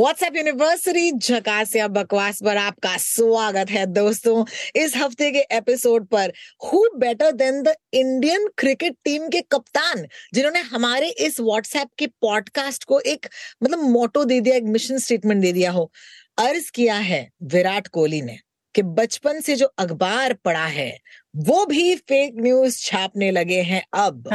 WhatsApp 0.00 0.36
university 0.36 1.10
झकास 1.12 1.74
या 1.76 1.86
बकवास 1.88 2.38
पर 2.44 2.56
आपका 2.56 2.96
स्वागत 2.96 3.70
है 3.70 3.84
दोस्तों। 3.86 4.44
इस 4.76 4.96
हफ़्ते 4.96 5.30
के 5.30 5.40
एपिसोड 5.56 6.06
पर 6.06 6.32
who 6.64 6.80
better 6.96 7.32
than 7.32 7.60
the 7.62 7.74
Indian 7.92 8.48
cricket 8.58 8.96
team 9.04 9.28
के 9.28 9.40
कप्तान, 9.52 10.06
जिन्होंने 10.34 10.60
हमारे 10.60 11.08
इस 11.18 11.38
व्हाट्सएप 11.40 11.88
के 11.98 12.06
पॉडकास्ट 12.06 12.84
को 12.84 13.00
एक 13.00 13.28
मतलब 13.62 13.82
मोटो 13.90 14.24
दे 14.24 14.40
दिया, 14.40 14.56
एक 14.56 14.62
मिशन 14.62 14.98
स्टेटमेंट 14.98 15.42
दे 15.42 15.52
दिया 15.52 15.70
हो। 15.70 15.90
अर्ज़ 16.38 16.70
किया 16.70 16.96
है 16.96 17.28
विराट 17.52 17.88
कोहली 17.88 18.22
ने 18.22 18.38
कि 18.74 18.82
बचपन 18.82 19.40
से 19.40 19.56
जो 19.56 19.66
अखबार 19.78 20.34
पढ़ा 20.44 20.66
है, 20.68 20.92
वो 21.36 21.64
भी 21.66 21.94
फेक 21.98 22.40
न्यूज़ 22.40 22.80
छापने 22.80 23.30
लगे 23.30 23.60
हैं 23.62 23.84
अब 23.94 24.28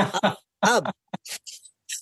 अब। 0.63 0.91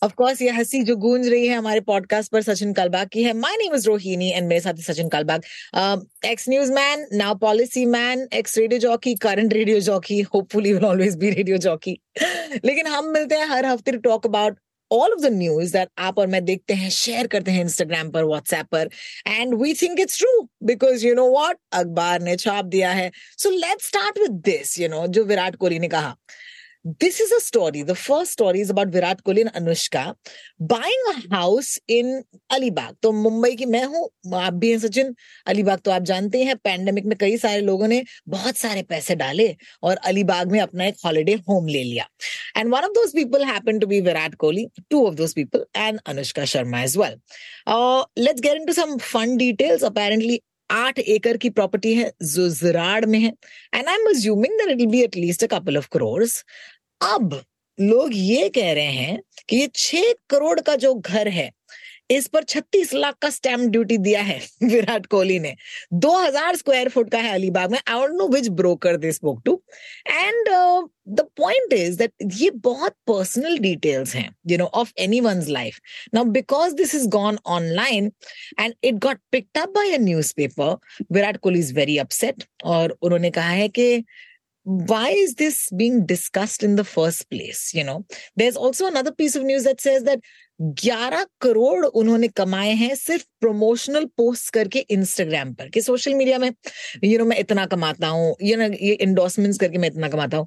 ऑफ़ 0.03 0.13
कोर्स 0.13 0.41
ये 0.41 0.49
हँसी 0.49 0.81
जो 0.83 0.95
गूंज 0.95 1.27
रही 1.27 1.47
है 1.47 1.57
हमारे 1.57 1.79
पॉडकास्ट 1.81 2.31
पर 2.31 2.41
सचिन 2.41 2.73
कलबाग 2.73 3.07
की 3.07 3.23
है। 3.23 3.33
My 3.33 3.55
name 3.57 3.75
is 3.75 3.87
Rohini 3.87 4.31
and 4.31 4.47
मेरे 4.47 4.61
साथ 4.61 4.81
Sachin 4.83 5.09
Kalbag. 5.09 5.43
Ex 6.25 6.49
news 6.49 6.71
man 6.71 7.05
now 7.13 7.35
policy 7.35 7.85
man 7.85 8.27
ex 8.33 8.57
radio 8.57 8.79
jockey 8.79 9.13
current 9.21 9.53
radio 9.53 9.79
jockey 9.79 10.19
hopefully 10.33 10.73
will 10.73 10.85
always 10.85 11.15
be 11.17 11.29
radio 11.29 11.57
jockey 11.67 11.97
लेकिन 12.65 12.87
हम 12.87 13.09
मिलते 13.11 13.35
हैं 13.35 13.47
हर 13.47 13.65
हफ़्ते 13.65 13.91
talk 13.99 14.25
about 14.25 14.57
all 14.91 15.11
of 15.11 15.19
the 15.21 15.31
news 15.33 15.71
that 15.73 15.89
आप 15.97 16.17
और 16.19 16.27
मैं 16.27 16.43
देखते 16.45 16.73
हैं 16.73 16.89
शेयर 16.89 17.27
करते 17.27 17.51
हैं 17.51 17.61
इंस्टाग्राम 17.61 18.09
पर 18.11 18.23
व्हाट्सएप 18.23 18.65
पर। 18.71 18.89
And 19.27 19.53
we 19.61 19.73
think 19.73 19.99
it's 19.99 20.17
true 20.17 20.47
because 20.63 21.05
you 21.07 21.13
know 21.15 21.29
what 21.29 21.57
अखबार 21.73 22.21
ने 22.21 22.35
छाप 22.35 22.65
दिया 22.65 22.91
है। 22.91 23.09
So 23.37 23.49
let 23.49 23.81
start 23.81 24.19
with 24.19 24.31
this 24.45 24.79
you 24.79 24.89
know 24.89 25.05
जो 25.07 25.23
विराट 25.23 25.55
कोहली 25.55 25.79
ने 25.79 25.87
कहा। 25.87 26.15
This 26.85 27.19
is 27.19 27.31
a 27.31 27.39
story. 27.39 27.81
The 27.81 27.95
first 27.95 28.31
story 28.31 28.59
is 28.59 28.69
about 28.69 28.89
Virat 28.89 29.23
Kohli 29.23 29.41
and 29.41 29.51
Anushka 29.51 30.15
buying 30.59 31.03
a 31.11 31.35
house 31.35 31.79
in 31.87 32.23
Alibag 32.51 32.95
तो 33.01 33.11
मुंबई 33.11 33.55
की 33.55 33.65
मैं 33.65 33.83
हूँ, 33.85 34.09
आप 34.35 34.53
भी 34.53 34.69
हैं 34.71 34.79
सचिन। 34.79 35.13
अलीबाग 35.47 35.79
तो 35.85 35.91
आप 35.91 36.03
जानते 36.03 36.43
हैं 36.43 36.55
पैंडेमिक 36.63 37.05
में 37.05 37.17
कई 37.17 37.37
सारे 37.37 37.61
लोगों 37.61 37.87
ने 37.87 38.03
बहुत 38.29 38.57
सारे 38.57 38.83
पैसे 38.83 39.15
डाले 39.15 39.55
और 39.83 39.97
अलीबाग 40.05 40.51
में 40.51 40.59
अपना 40.59 40.85
एक 40.85 40.95
हॉलिडे 41.05 41.33
होम 41.49 41.67
ले 41.67 41.83
लिया। 41.83 42.07
And 42.57 42.73
one 42.73 42.79
of 42.79 42.91
those 42.93 43.15
people 43.15 43.43
happen 43.45 43.79
to 43.79 43.87
be 43.87 44.01
Virat 44.01 44.35
Kohli 44.35 44.67
two 44.89 45.05
of 45.07 45.15
those 45.15 45.33
people 45.35 45.65
and 45.75 45.99
Anushka 46.05 46.45
Sharma 46.45 46.81
as 46.83 46.97
well 46.97 47.19
let's 48.23 48.41
get 48.41 48.61
into 48.61 48.73
some 48.73 48.97
fun 49.11 49.37
details 49.37 49.83
apparently 49.83 50.39
आठ 50.69 50.99
एकड़ 50.99 51.35
की 51.37 51.49
प्रॉपर्टी 51.49 51.93
है, 51.93 52.11
जो 52.23 52.47
जिराड़ 52.49 53.05
में 53.05 53.17
है। 53.19 53.31
And 53.73 53.87
I 53.87 53.95
am 53.95 54.07
assuming 54.09 54.53
that 54.59 54.79
it 54.79 54.87
be 54.89 55.01
at least 55.03 55.43
a 55.43 55.47
couple 55.47 55.77
of 55.77 55.87
crores 55.93 56.43
अब 57.01 57.41
लोग 57.79 58.09
ये 58.13 58.49
कह 58.49 58.71
रहे 58.73 58.91
हैं 58.91 59.19
कि 59.49 59.55
ये 59.55 59.69
छह 59.75 60.13
करोड़ 60.29 60.59
का 60.59 60.75
जो 60.75 60.93
घर 60.93 61.27
है, 61.27 61.51
इस 62.11 62.27
पर 62.27 62.43
36 62.43 62.93
लाख 62.93 63.15
का 63.21 63.29
स्टैम्प 63.29 63.69
ड्यूटी 63.71 63.97
दिया 63.97 64.21
है 64.21 64.39
विराट 64.63 65.05
कोहली 65.05 65.39
ने। 65.39 65.55
2000 65.95 66.55
स्क्वायर 66.55 66.89
फुट 66.89 67.09
का 67.09 67.17
है 67.17 67.33
अलीबाग 67.33 67.71
में। 67.71 67.77
I 67.79 67.99
don't 67.99 68.17
know 68.17 68.27
which 68.27 68.47
broker 68.49 68.97
this 68.97 69.15
spoke 69.15 69.41
to 69.45 69.61
and 70.07 70.49
the 71.09 71.27
point 71.37 71.73
is 71.73 71.97
that 71.97 72.13
ये 72.33 72.49
बहुत 72.63 72.95
पर्सनल 73.07 73.57
डिटेल्स 73.57 74.15
हैं 74.15 74.29
you 74.47 74.57
know 74.57 74.65
of 74.73 74.91
any 74.97 75.19
one's 75.21 75.47
life 75.49 75.79
now 76.13 76.23
because 76.31 76.75
this 76.75 76.95
is 76.95 77.07
gone 77.09 77.37
online 77.47 78.11
and 78.59 78.73
it 78.83 78.95
got 78.95 79.19
picked 79.31 79.57
up 79.57 79.69
by 79.69 79.91
a 79.91 79.99
newspaper 79.99 80.75
Virat 81.11 81.37
Kohli 81.37 81.59
is 81.59 81.73
very 81.73 81.97
upset 81.97 82.43
और 82.65 82.97
उन्होंने 83.01 83.31
कहा 83.31 83.49
है 83.49 83.67
कि 83.69 84.03
why 84.64 85.08
is 85.08 85.34
this 85.36 85.70
being 85.70 86.04
discussed 86.04 86.62
in 86.62 86.76
the 86.76 86.84
first 86.84 87.28
place 87.30 87.72
you 87.72 87.82
know 87.82 88.04
there's 88.36 88.56
also 88.56 88.86
another 88.86 89.10
piece 89.10 89.34
of 89.34 89.42
news 89.42 89.64
that 89.64 89.80
says 89.80 90.02
that 90.02 90.20
11 90.60 91.24
crore 91.40 91.84
उन्होंने 91.86 92.28
कमाए 92.28 92.72
हैं 92.74 92.94
सिर्फ 92.94 93.24
promotional 93.40 94.04
post 94.16 94.52
करके 94.54 94.78
इंस्टाग्राम 94.90 95.52
पर 95.54 95.68
कि 95.74 95.80
सोशल 95.80 96.14
मीडिया 96.14 96.38
में 96.38 96.48
यू 96.48 97.10
you 97.10 97.18
नो 97.18 97.24
know, 97.24 97.28
मैं 97.28 97.38
इतना 97.38 97.66
कमाता 97.66 98.08
हूँ 98.08 98.36
यू 98.42 98.56
नो 98.56 98.64
ये 98.64 98.92
इंडोर्समेंट्स 98.94 99.58
करके 99.58 99.78
मैं 99.78 99.88
इतना 99.88 100.08
कमाता 100.08 100.36
हूँ 100.36 100.46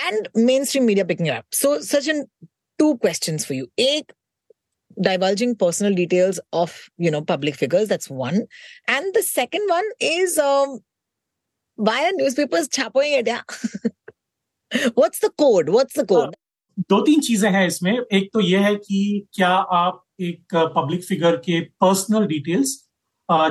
and 0.00 0.28
mainstream 0.64 0.84
media 0.84 1.04
picking 1.04 1.28
up 1.28 1.44
so 1.54 1.78
such 1.82 2.08
in 2.08 2.24
to 2.78 2.94
question 2.94 3.38
for 3.38 3.56
you 3.56 3.66
एक 3.78 4.12
divulging 5.04 5.50
personal 5.60 5.94
details 5.96 6.38
of 6.58 6.74
you 7.06 7.10
know 7.14 7.18
public 7.30 7.56
figures 7.62 7.88
that's 7.88 8.08
one 8.20 8.38
and 8.92 9.16
the 9.16 9.22
second 9.22 9.72
one 9.72 9.90
is 10.00 10.38
um, 10.44 10.78
Why 11.77 11.99
are 12.05 12.13
newspapers 12.13 12.67
छापोएँगे 12.73 13.21
क्या? 13.23 13.43
What's 14.71 15.25
the 15.25 15.29
code 15.37 15.69
what's 15.69 15.99
the 15.99 16.05
code 16.07 16.35
दो 16.89 16.99
तीन 17.05 17.19
चीज़ें 17.21 17.49
हैं 17.51 17.65
इसमें। 17.67 17.91
एक 17.91 18.29
तो 18.33 18.39
यह 18.39 18.65
है 18.65 18.75
कि 18.75 19.27
क्या 19.33 19.49
आप 19.49 20.03
एक 20.21 20.55
पब्लिक 20.75 21.03
फिगर 21.03 21.35
के 21.37 21.59
पर्सनल 21.81 22.25
डिटेल्स 22.27 22.75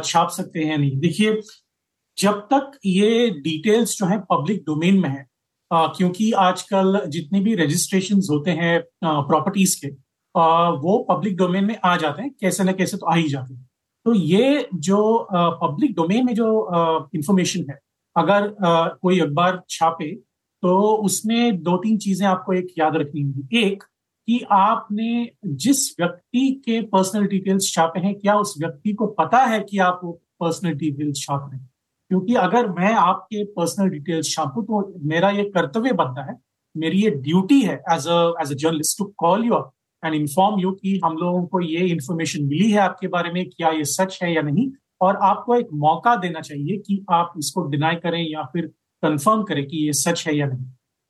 छाप 0.04 0.30
सकते 0.30 0.60
हैं 0.60 0.78
नहीं। 0.78 0.98
देखिए, 1.00 1.40
जब 2.18 2.40
तक 2.52 2.78
ये 2.86 3.30
डिटेल्स 3.40 3.96
जो 3.98 4.06
है 4.06 4.18
पब्लिक 4.30 4.62
डोमेन 4.64 5.00
में 5.00 5.08
है 5.08 5.26
क्योंकि 5.70 6.30
आजकल 6.38 7.00
जितने 7.08 7.40
भी 7.40 7.54
रजिस्ट्रेशन 7.56 8.20
होते 8.30 8.50
हैं 8.52 8.80
प्रॉपर्टीज़ 9.04 9.76
के 9.80 9.88
वो 10.80 10.98
पब्लिक 11.10 11.36
डोमेन 11.36 11.64
में 11.64 11.76
आ 11.84 11.96
जाते 11.96 12.22
हैं, 12.22 12.30
कैसे 12.40 12.64
ना 12.64 12.72
कैसे 12.72 12.96
तो 12.96 13.06
आ 13.06 13.14
ही 13.14 13.28
जाते 13.28 13.54
हैं। 13.54 13.68
तो 14.06 14.14
ये 14.14 14.68
जो 14.74 15.26
पब्लिक 15.62 15.94
डोमेन 15.94 16.26
में 16.26 16.34
जो 16.34 16.48
इंफॉर्मेशन 17.14 17.70
है 17.70 17.78
अगर 18.16 18.54
आ, 18.64 18.88
कोई 18.88 19.20
अखबार 19.20 19.62
छापे 19.70 20.14
तो 20.62 20.76
उसमें 21.04 21.62
दो 21.62 21.76
तीन 21.76 21.98
चीज़ें 21.98 22.26
आपको 22.28 22.52
एक 22.52 22.66
याद 22.78 22.96
रखनी 22.96 23.22
होगी। 23.22 23.58
एक 23.62 23.82
कि 24.28 24.40
आपने 24.52 25.30
जिस 25.46 25.88
व्यक्ति 26.00 26.50
के 26.64 26.80
पर्सनल 26.86 27.26
डिटेल्स 27.26 27.72
छापे 27.74 28.00
हैं 28.00 28.14
क्या 28.14 28.34
उस 28.38 28.54
व्यक्ति 28.58 28.92
को 28.92 29.06
पता 29.18 29.38
है 29.44 29.60
कि 29.60 29.78
आप 29.78 30.00
वो 30.04 30.12
पर्सनल 30.40 30.72
डिटेल्स 30.74 31.22
छाप 31.22 31.48
रहे 31.50 31.60
हैं? 31.60 31.68
क्योंकि 32.10 32.34
अगर 32.34 32.68
मैं 32.70 32.92
आपके 32.94 33.44
पर्सनल 33.56 33.88
डिटेल्स 33.88 34.34
छापूं 34.34 34.62
तो 34.62 34.92
मेरा 35.08 35.30
ये 35.30 35.44
कर्तव्य 35.50 35.92
बनता 35.92 36.30
है 36.30 36.38
मेरी 36.74 37.02
ये 37.02 37.10
ड्यूटी 37.10 37.60
है 37.60 37.74
as 37.92 38.06
a 38.08 38.20
as 38.42 38.52
a 38.52 38.54
journalist 38.54 38.98
to 38.98 39.04
call 39.18 39.44
you 39.44 39.62
and 40.02 40.14
inform 40.14 40.60
you 40.60 40.70
कि 40.72 41.00
हम 41.04 41.16
लोगों 41.16 41.44
को 41.46 41.60
ये 41.60 41.86
इन्फॉर्मेशन 41.88 42.44
मिली 42.44 42.70
है 42.70 42.78
आपके 42.80 43.08
बारे 43.08 43.32
में 43.32 43.44
क्या 43.50 43.70
ये 43.70 43.84
सच 43.86 44.18
है 44.22 44.32
या 44.34 44.42
नहीं। 44.42 44.70
और 45.00 45.16
आपको 45.22 45.54
एक 45.54 45.68
मौका 45.80 46.14
देना 46.16 46.40
चाहिए 46.40 46.76
कि 46.78 47.04
आप 47.10 47.32
इसको 47.38 47.66
डिनाई 47.68 47.96
करें 47.96 48.20
या 48.22 48.42
फिर 48.52 48.66
कंफर्म 49.02 49.42
करें 49.42 49.66
कि 49.66 49.86
ये 49.86 49.92
सच 49.94 50.26
है 50.26 50.36
या 50.36 50.46
नहीं। 50.46 50.66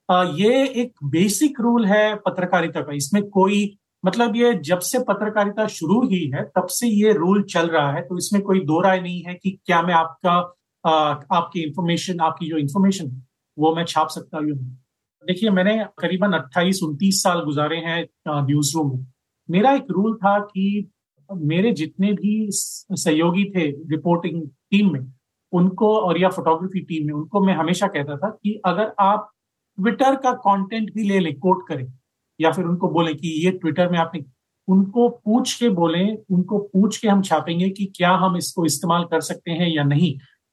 आ, 0.08 0.22
ये 0.36 0.66
एक 0.82 0.92
बेसिक 1.06 1.60
रूल 1.60 1.86
है 1.86 2.14
पत्रकारिता 2.26 2.80
का। 2.80 2.94
इसमें 2.94 3.22
कोई 3.30 3.76
मतलब 4.04 4.36
ये 4.36 4.52
जब 4.64 4.78
से 4.80 4.98
पत्रकारिता 5.08 5.66
शुरू 5.68 6.00
ही 6.08 6.24
है 6.34 6.42
तब 6.56 6.66
से 6.70 6.88
ये 6.88 7.12
रूल 7.12 7.42
चल 7.44 7.66
रहा 7.68 7.92
है 7.92 8.02
तो 8.02 8.18
इसमें 8.18 8.42
कोई 8.42 8.60
दो 8.66 8.80
राय 8.80 9.00
नहीं 9.00 9.22
है 9.22 9.34
कि 9.34 9.50
क्या 9.66 9.80
मैं 9.82 9.94
आपका 9.94 10.32
आ, 10.84 10.92
आपकी 11.32 11.62
इंफॉर्मेशन 11.62 12.20
आपकी 12.20 12.48
जो 12.48 12.56
इंफॉर्मेशन 12.58 13.10
है 13.10 13.22
वो 13.56 13.74
मैं 13.76 13.84
छाप 13.84 14.08
सकता 14.08 14.38
हूँ 14.38 14.54
देखिए 15.24 15.50
मैंने 15.50 15.76
करीबन 15.98 16.32
अट्ठाईस 16.32 16.80
उनतीस 16.82 17.22
साल 17.22 17.40
गुजारे 17.44 17.76
हैं 17.78 18.02
न्यूज़ 18.46 18.72
रूम 18.76 18.92
में। 18.92 19.04
मेरा 19.48 19.72
एक 19.72 19.86
रूल 19.90 20.14
था 20.16 20.38
कि 20.40 20.90
मेरे 21.32 21.72
जितने 21.72 22.12
भी 22.12 22.46
सहयोगी 22.50 23.44
थे 23.50 23.66
रिपोर्टिंग 23.90 24.42
टीम 24.70 24.92
में, 24.92 25.00
उनको 25.52 25.94
और 25.96 26.20
या 26.20 26.28
फोटोग्राफी 26.28 26.80
टीम 26.80 27.06
में, 27.06 27.12
उनको 27.14 27.40
मैं 27.40 27.54
हमेशा 27.54 27.86
कहता 27.86 28.16
था 28.16 28.28
कि 28.32 28.60
अगर 28.66 28.92
आप 29.00 29.30
ट्विटर 29.78 30.16
का 30.16 30.32
कंटेंट 30.40 30.92
भी 30.94 31.02
ले 31.02 31.18
लें 31.20 31.34
कोट 31.38 31.66
करें, 31.68 31.86
या 32.40 32.50
फिर 32.52 32.64
उनको 32.64 32.88
बोले 32.88 33.14
कि 33.14 33.28
ये 33.44 33.50
ट्विटर 33.52 33.90
में 33.90 33.98
आपने, 33.98 34.24
उनको 34.68 35.08
पूछ 35.08 35.58
के 35.60 35.68
बोले, 35.70 36.04
उनको 36.30 36.58
पूछ 36.72 36.96
के 36.98 37.08
हम 37.08 37.22
छापेंगे 37.22 37.68
कि 37.70 37.84
क्या 37.96 38.10
हम 38.16 38.36
इसको 38.36 38.64
इस्तेमाल 38.66 39.04
कर 39.04 39.20
सकते 39.20 39.50
हैं 39.50 39.68
या 39.68 39.84
नहीं। 39.84 40.12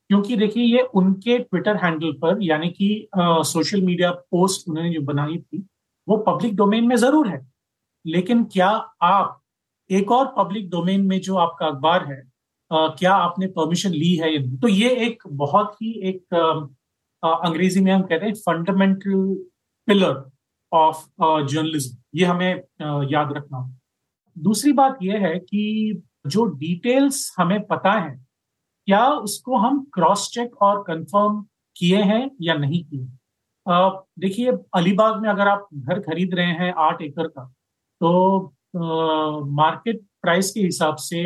क्योंकि 0.10 0.36
देखिए, 0.38 0.64
ये 0.64 0.82
उनके 0.96 1.38
ट्विटर 1.40 1.76
हैंडल 1.76 2.12
पर, 2.22 2.42
यानी 2.44 2.70
कि 2.70 3.08
सोशल 3.18 3.82
मीडिया 3.82 4.12
पोस्ट 4.12 4.70
उन्होंने 4.70 4.94
जो 4.94 5.02
बनाई 5.02 5.38
थी, 5.38 5.66
वो 6.08 6.18
पब्लिक 6.28 6.56
डोमेन 6.56 6.88
में 6.88 6.96
ज़रूर 6.96 7.28
है। 7.28 7.40
लेकिन 8.06 8.44
क्या 8.44 8.70
आप 9.04 9.40
एक 9.92 10.12
और 10.12 10.36
पब्लिक 10.38 10.69
डोमेन 10.69 11.01
में 11.01 11.22
जो 11.22 11.36
आपका 11.36 11.68
अखबार 11.68 12.06
है 12.06 12.24
आ, 12.72 12.88
क्या 12.88 13.16
आपने 13.16 13.48
परमिशन 13.48 13.89
ली 13.89 14.16
है 14.16 14.57
तो 14.60 14.68
ये 14.68 14.89
एक 14.89 15.24
बहुत 15.28 15.74
ही 15.81 15.92
एक 15.92 16.34
आ, 17.24 17.30
अंग्रेज़ी 17.30 17.81
में 17.81 17.92
हम 17.92 18.01
कहते 18.01 18.25
हैं 18.25 18.34
फंडामेंटल 18.34 19.45
पिलर 19.86 20.31
ऑफ़ 20.74 21.07
जर्नलिज्म 21.45 21.98
ये 22.16 22.25
हमें 22.25 22.63
आ, 22.81 23.01
याद 23.12 23.34
रखना 23.34 23.78
दूसरी 24.38 24.72
बात 24.72 24.98
यह 25.04 25.28
है 25.28 25.39
कि 25.39 26.01
जो 26.28 26.45
डिटेल्स 26.45 27.36
हमें 27.40 27.66
पता 27.66 27.92
है 27.92 28.28
क्या 28.86 29.10
उसको 29.10 29.57
हम 29.57 29.83
क्रॉस 29.94 30.31
चेक 30.33 30.62
और 30.62 30.83
कंफर्म 30.83 31.45
किए 31.78 32.01
हैं 32.04 32.31
या 32.42 32.54
नहीं 32.54 32.83
किए? 32.83 33.07
देखिए 34.19 34.51
अलीबाग 34.74 35.22
में 35.22 35.30
अगर 35.30 35.48
आप 35.48 35.68
घर 35.74 36.00
खरीद 36.00 36.33
रहे 36.33 36.51
हैं 36.51 36.74
आठ 36.78 37.01
एकड़ 37.01 37.28
का 37.28 37.54
तो 38.00 38.54
मार्केट 38.78 40.02
प्राइस 40.22 40.52
के 40.52 40.60
हिसाब 40.62 40.96
से 41.02 41.24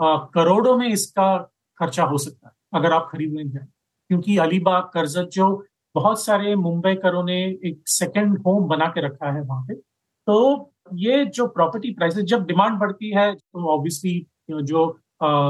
आ, 0.00 0.16
करोड़ों 0.34 0.76
में 0.78 0.88
इसका 0.88 1.36
खर्चा 1.80 2.04
हो 2.04 2.18
सकता 2.18 2.48
है 2.48 2.52
अगर 2.74 2.92
आप 2.92 3.08
खरीदने 3.12 3.44
जाए। 3.44 3.66
क्योंकि 4.10 4.36
अलीबाग 4.38 4.90
कर्जत 4.94 5.28
जो 5.32 5.46
बहुत 5.94 6.24
सारे 6.24 6.54
मुंबई 6.56 6.94
करों 6.94 7.22
ने 7.24 7.38
एक 7.66 7.82
सेकेंड 7.88 8.38
होम 8.46 8.68
बना 8.68 8.86
के 8.86 9.00
रखा 9.00 9.30
है 9.32 9.40
वहाँ 9.42 9.64
पे 9.68 9.74
तो 9.74 10.72
ये 10.94 11.24
जो 11.26 11.46
प्रॉपर्टी 11.48 11.92
प्राइसेस 11.94 12.24
जब 12.24 12.46
डिमांड 12.46 12.78
बढ़ती 12.78 13.10
है 13.10 13.32
तो 13.34 13.68
ऑब्वियसली 13.68 14.26
जो 14.50 14.86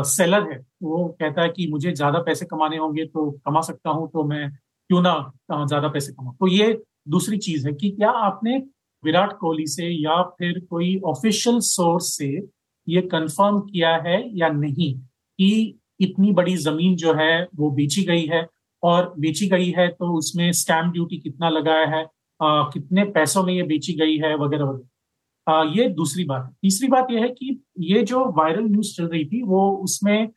सेलर 0.05 0.51
है 0.53 0.59
वो 0.83 1.07
कहता 1.21 1.43
है 1.43 1.49
कि 1.49 1.67
मुझे 1.71 1.93
ज़्यादा 1.93 2.19
पैसे 2.23 2.47
कमाने 2.47 2.77
होंगे 2.77 3.05
तो 3.07 3.31
कमा 3.47 3.61
सकता 3.61 3.91
हूँ 3.91 4.09
तो 4.11 4.25
मैं 4.25 4.51
क्यों 4.51 5.01
ना 5.03 5.15
ज़्यादा 5.53 5.89
पैसे 5.89 6.13
कमाऊं। 6.13 6.35
तो 6.35 6.47
ये 6.49 6.73
दूसरी 7.09 7.39
चीज़ 7.39 7.67
है 7.69 7.73
कि 7.75 7.91
क्या 7.91 8.11
आपने 8.11 8.59
विराट 9.05 9.33
कोहली 9.39 9.67
से 9.67 9.89
या 9.89 10.23
फिर 10.23 10.67
कोई 10.71 11.01
ऑफिशियल 11.05 11.61
सोर्स 11.61 12.05
से 12.19 12.49
ये 12.89 13.01
कंफर्म 13.01 13.61
किया 13.61 13.97
है 13.97 14.39
या 14.39 14.49
नहीं 14.49 14.99
कि 15.39 15.81
इतनी 16.01 16.33
बड़ी 16.33 16.57
ज़मीन 16.57 16.97
जो 16.97 17.15
है 17.15 17.49
वो 17.57 17.71
बेची 17.71 18.03
गई 18.03 18.27
है 18.27 18.47
और 18.83 19.15
बेची 19.19 19.49
गई 19.49 19.71
है 19.71 19.89
तो 19.89 20.19
उसमें 20.19 20.53
स्टैम्प 20.53 20.93
ड्यूटी 20.93 21.19
कितना 21.19 21.49
लगाया 21.49 21.87
है 21.87 22.07
आ, 22.43 22.63
कितने 22.63 23.05
पैसों 23.05 23.43
में 23.45 23.55
ये 23.55 23.63
बेची 23.63 23.93
गई 23.93 24.17
है 24.19 24.37
वगैरह 24.37 24.65
वगैरह। 24.65 25.81
ये 25.81 25.89
दूसरी 25.89 26.25
बात। 26.25 26.43
है 26.43 26.57
तीसरी 26.63 26.89
बात 26.89 27.07
यह 27.11 27.23
है 27.23 27.29
कि 27.29 27.65
ये 27.79 28.03
जो 28.03 28.25
वायरल 28.25 28.65
न्यूज़ 28.65 28.97
चल 28.97 29.05
रही 29.05 29.25
थी 29.25 29.43
वो 29.43 29.77
उसमें 29.77 30.29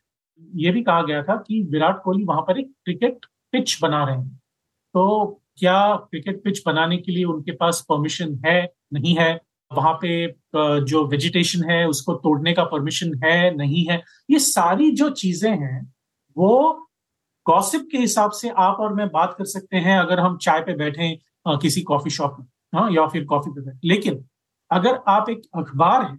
ये 0.54 0.70
भी 0.70 0.82
कहा 0.82 1.02
गया 1.02 1.22
था 1.22 1.36
कि 1.36 1.62
विराट 1.62 2.02
कोहली 2.02 2.24
वहाँ 2.24 2.42
पर 2.42 2.58
एक 2.58 2.72
क्रिकेट 2.84 3.26
पिच 3.52 3.78
बना 3.82 4.04
रहे 4.04 4.16
हैं। 4.16 4.40
तो 4.94 5.43
क्या 5.58 5.94
क्रिकेट 6.10 6.42
पिच 6.44 6.62
बनाने 6.66 6.96
के 6.96 7.12
लिए 7.12 7.24
उनके 7.24 7.52
पास 7.52 7.84
परमिशन 7.88 8.34
है? 8.46 8.62
नहीं 8.92 9.14
है। 9.16 9.32
वहाँ 9.70 9.92
पे 10.02 10.26
जो 10.84 11.04
वेजिटेशन 11.08 11.64
है, 11.70 11.86
उसको 11.88 12.14
तोड़ने 12.16 12.52
का 12.54 12.64
परमिशन 12.64 13.12
है? 13.24 13.54
नहीं 13.56 13.84
है। 13.90 14.02
ये 14.30 14.38
सारी 14.38 14.90
जो 14.92 15.08
चीज़ें 15.12 15.50
हैं, 15.50 15.92
वो 16.36 16.88
गॉसिप 17.46 17.88
के 17.92 17.98
हिसाब 17.98 18.30
से 18.32 18.48
आप 18.58 18.76
और 18.80 18.94
मैं 18.94 19.08
बात 19.10 19.34
कर 19.38 19.44
सकते 19.46 19.76
हैं 19.78 19.98
अगर 19.98 20.20
हम 20.20 20.36
चाय 20.42 20.60
पे 20.60 20.74
बैठे 20.76 21.14
किसी 21.62 21.80
कॉफ़ी 21.82 22.10
शॉप 22.10 22.36
में 22.40 22.46
हाँ 22.72 22.90
या 22.92 23.06
फिर 23.08 23.24
कॉफ़ी 23.24 23.50
पे 23.52 23.60
बैठे। 23.60 23.88
लेकिन 23.88 24.24
अगर 24.70 24.98
आप 25.08 25.28
एक 25.30 25.42
अखबार 25.56 26.04
हैं 26.04 26.16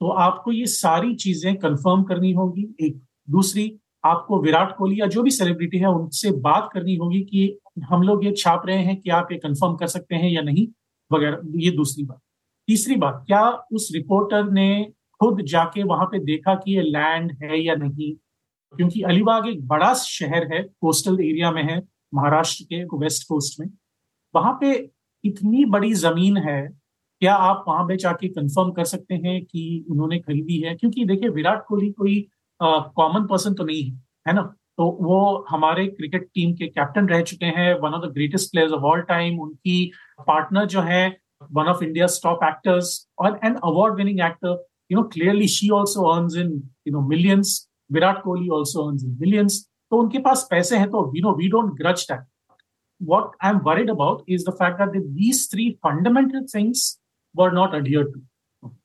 तो 0.00 0.08
आपको 0.20 0.52
ये 0.52 0.66
सारी 0.66 1.14
चीज़ें 1.16 1.54
कंफर्म 1.56 2.02
करनी 2.04 2.32
होगी। 2.32 2.62
एक, 2.80 3.00
दूसरी, 3.30 3.72
आपको 4.04 4.40
विराट 4.42 4.76
कोहली 4.76 5.00
या 5.00 5.06
जो 5.06 5.22
भी 5.22 5.30
सेलिब्रिटी 5.30 5.78
है, 5.78 5.88
उनसे 5.88 6.30
बात 6.40 6.68
करनी 6.74 6.96
होगी 6.96 7.20
कि 7.22 7.58
हम 7.76 8.02
लोग 8.02 8.24
ये 8.24 8.32
छाप 8.38 8.66
रहे 8.66 8.78
हैं 8.78 8.96
कि 8.96 9.10
आप 9.10 9.28
ये 9.32 9.38
कंफर्म 9.38 9.74
कर 9.76 9.86
सकते 9.86 10.14
हैं 10.14 10.30
या 10.30 10.42
नहीं, 10.42 10.66
वगैरह, 11.10 11.40
ये 11.56 11.70
दूसरी 11.70 12.04
बात। 12.04 12.20
तीसरी 12.68 12.96
बात, 12.96 13.24
क्या 13.26 13.42
उस 13.72 13.90
रिपोर्टर 13.94 14.50
ने 14.50 14.84
खुद 15.20 15.40
जाके 15.44 15.82
वहाँ 15.82 16.06
पे 16.06 16.18
देखा 16.24 16.54
कि 16.54 16.76
ये 16.76 16.82
लैंड 16.82 17.32
है 17.42 17.60
या 17.60 17.74
नहीं? 17.74 18.12
क्योंकि 18.74 19.02
अलीबाग 19.02 19.46
एक 19.48 19.66
बड़ा 19.68 19.92
शहर 19.94 20.52
है 20.52 20.62
कोस्टल 20.62 21.20
एरिया 21.20 21.50
में 21.52 21.62
है, 21.62 21.80
महाराष्ट्र 22.14 22.64
के 22.64 22.82
वेस्ट 22.98 23.26
कोस्ट 23.28 23.60
में। 23.60 23.66
वहाँ 24.34 24.52
पे 24.60 24.72
इतनी 25.24 25.64
बड़ी 25.66 25.92
ज़मीन 25.94 26.36
है, 26.38 26.62
क्या 27.22 27.34
आप 27.34 27.64
वहाँ 27.68 27.84
पे 27.88 27.96
जाके 27.96 28.28
कंफर्म 28.28 28.70
कर 28.72 28.84
सकते 28.84 29.14
हैं 29.16 29.44
कि 29.44 29.84
उन्होंने 29.90 30.18
खरीदी 30.20 30.60
है? 30.60 30.74
क्योंकि 30.74 31.04
देखिए, 31.04 31.28
विराट 31.30 31.64
कोहली 31.68 31.90
कोई 31.92 32.26
कॉमन 32.60 33.26
पर्सन 33.26 33.54
तो 33.54 33.64
नहीं 33.64 33.82
है 33.84 34.00
है 34.28 34.32
ना? 34.34 34.52
तो 34.78 34.90
वो 35.00 35.18
हमारे 35.50 35.86
क्रिकेट 35.86 36.28
टीम 36.34 36.52
के 36.56 36.66
कैप्टन 36.68 37.08
रह 37.08 37.22
चुके 37.30 37.46
हैं 37.58 37.72
one 37.80 37.94
of 37.94 38.06
the 38.06 38.12
greatest 38.14 38.50
players 38.52 38.72
of 38.72 38.82
all 38.92 39.00
time 39.08 39.40
उनकी 39.40 39.80
पार्टनर 40.28 40.66
जो 40.74 40.80
है 40.82 41.04
one 41.52 41.66
of 41.68 41.82
India 41.84 42.06
top 42.22 42.44
actors 42.44 42.94
और 43.18 43.38
an 43.44 43.54
award 43.64 43.96
winning 43.96 44.20
actor 44.26 44.62
you 44.92 44.98
know 44.98 45.04
clearly 45.14 45.48
she 45.56 45.68
also 45.80 46.08
earning 46.40 46.52
you 46.86 46.92
know 46.92 47.06
millions 47.08 47.56
Virat 47.90 48.22
Kohli 48.22 48.48
also 48.58 48.88
earning 49.04 49.16
millions 49.20 49.64
तो 49.90 49.96
उनके 50.02 50.18
पास 50.28 50.46
पैसे 50.50 50.76
हैं 50.76 50.90
तो 50.90 51.10
we 51.12 51.20
know 51.20 51.34
we 51.36 51.48
don't 51.48 51.72
grudge 51.80 52.06
that 52.10 52.26
what 53.00 53.32
I'm 53.40 53.62
worried 53.62 53.90
about 53.90 54.22
is 54.28 54.44
the 54.44 54.52
fact 54.52 54.78
that 54.78 54.92
these 55.14 55.46
three 55.46 55.78
fundamental 55.82 56.46
things 56.50 56.98
were 57.34 57.50
not 57.50 57.74
adhered 57.74 58.12
to. 58.14 58.20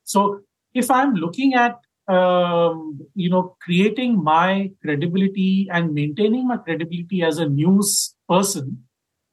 So, 0.03 0.41
if 0.75 0.89
I'm 0.89 1.13
looking 1.13 1.53
at 1.53 1.75
um, 2.07 2.99
you 3.15 3.29
know, 3.29 3.55
creating 3.59 4.23
my 4.23 4.71
credibility 4.81 5.67
and 5.71 5.93
maintaining 5.93 6.47
my 6.47 6.57
credibility 6.57 7.21
as 7.23 7.39
a 7.39 7.47
news 7.49 8.15
person, 8.29 8.75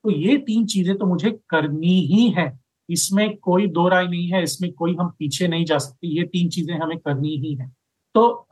तो 0.03 0.11
ये 0.11 0.37
तीन 0.47 0.65
चीज़ें 0.65 0.95
तो 0.97 1.05
मुझे 1.05 1.31
करनी 1.49 1.99
ही 2.07 2.29
है। 2.37 2.51
इसमें 2.89 3.37
कोई 3.37 3.67
दो 3.67 3.87
राय 3.89 4.07
नहीं 4.07 4.27
है 4.31 4.41
इसमें 4.43 4.71
कोई 4.73 4.95
हम 4.95 5.07
पीछे 5.19 5.47
नहीं 5.47 5.65
जा 5.65 5.77
सकते 5.77 6.07
ये 6.07 6.23
तीन 6.33 6.49
चीज़ें 6.49 6.73
हमें 6.79 6.97
करनी 6.97 7.35
ही 7.45 7.53
है। 7.55 7.67
तो 8.15 8.47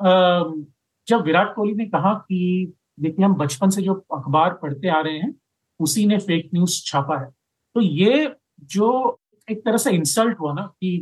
जब 1.07 1.23
विराट 1.25 1.53
कोहली 1.55 1.73
ने 1.73 1.85
कहा 1.85 2.13
कि 2.13 2.73
देखिए 2.99 3.25
हम 3.25 3.35
बचपन 3.35 3.69
से 3.69 3.81
जो 3.81 3.93
अखबार 4.13 4.53
पढ़ते 4.61 4.87
आ 4.89 5.01
रहे 5.01 5.17
हैं 5.17 5.33
उसी 5.79 6.05
ने 6.05 6.17
फेक 6.17 6.49
न्यूज़ 6.53 6.81
छापा 6.85 7.19
है। 7.19 7.29
तो 7.75 7.81
ये 7.81 8.35
जो 8.73 9.19
एक 9.47 9.63
तरह 9.65 9.77
से 9.77 9.91
इंसल्ट 9.91 10.39
हुआ 10.39 10.53
ना 10.53 10.61
कि 10.81 10.97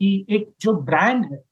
कि 0.00 0.26
एक 0.30 0.50
जो 0.60 0.72
ब्रांड 0.82 1.24
है 1.32 1.42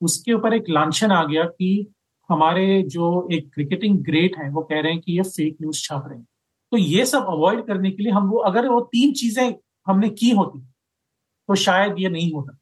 उसके 0.00 0.32
ऊपर 0.32 0.54
एक 0.54 0.64
लांछन 0.70 1.12
आ 1.12 1.24
गया 1.24 1.44
कि 1.44 1.86
हमारे 2.30 2.82
जो 2.84 3.28
एक 3.32 3.50
क्रिकेटिंग 3.54 3.98
ग्रेट 4.04 4.36
हैं, 4.38 4.48
वो 4.50 4.62
कह 4.62 4.80
रहे 4.80 4.92
हैं 4.92 5.00
कि 5.00 5.16
ये 5.16 5.22
फेक 5.24 5.56
न्यूज़ 5.60 5.82
छाप 5.82 6.08
रहे 6.08 6.18
हैं। 6.18 6.26
तो 6.72 6.76
ये 6.76 7.04
सब 7.06 7.26
अवॉइड 7.28 7.66
करने 7.66 7.90
के 7.90 8.02
लिए 8.02 8.12
हम 8.12 8.28
वो, 8.30 8.38
अगर 8.38 8.68
वो 8.68 8.80
तीन 8.82 9.12
चीज़ें 9.12 9.54
हमने 9.86 10.08
की 10.10 10.30
होती 10.30 10.60
तो 11.48 11.54
शायद 11.54 11.94
ये 11.98 12.08
नहीं 12.08 12.32
होता। 12.32 12.56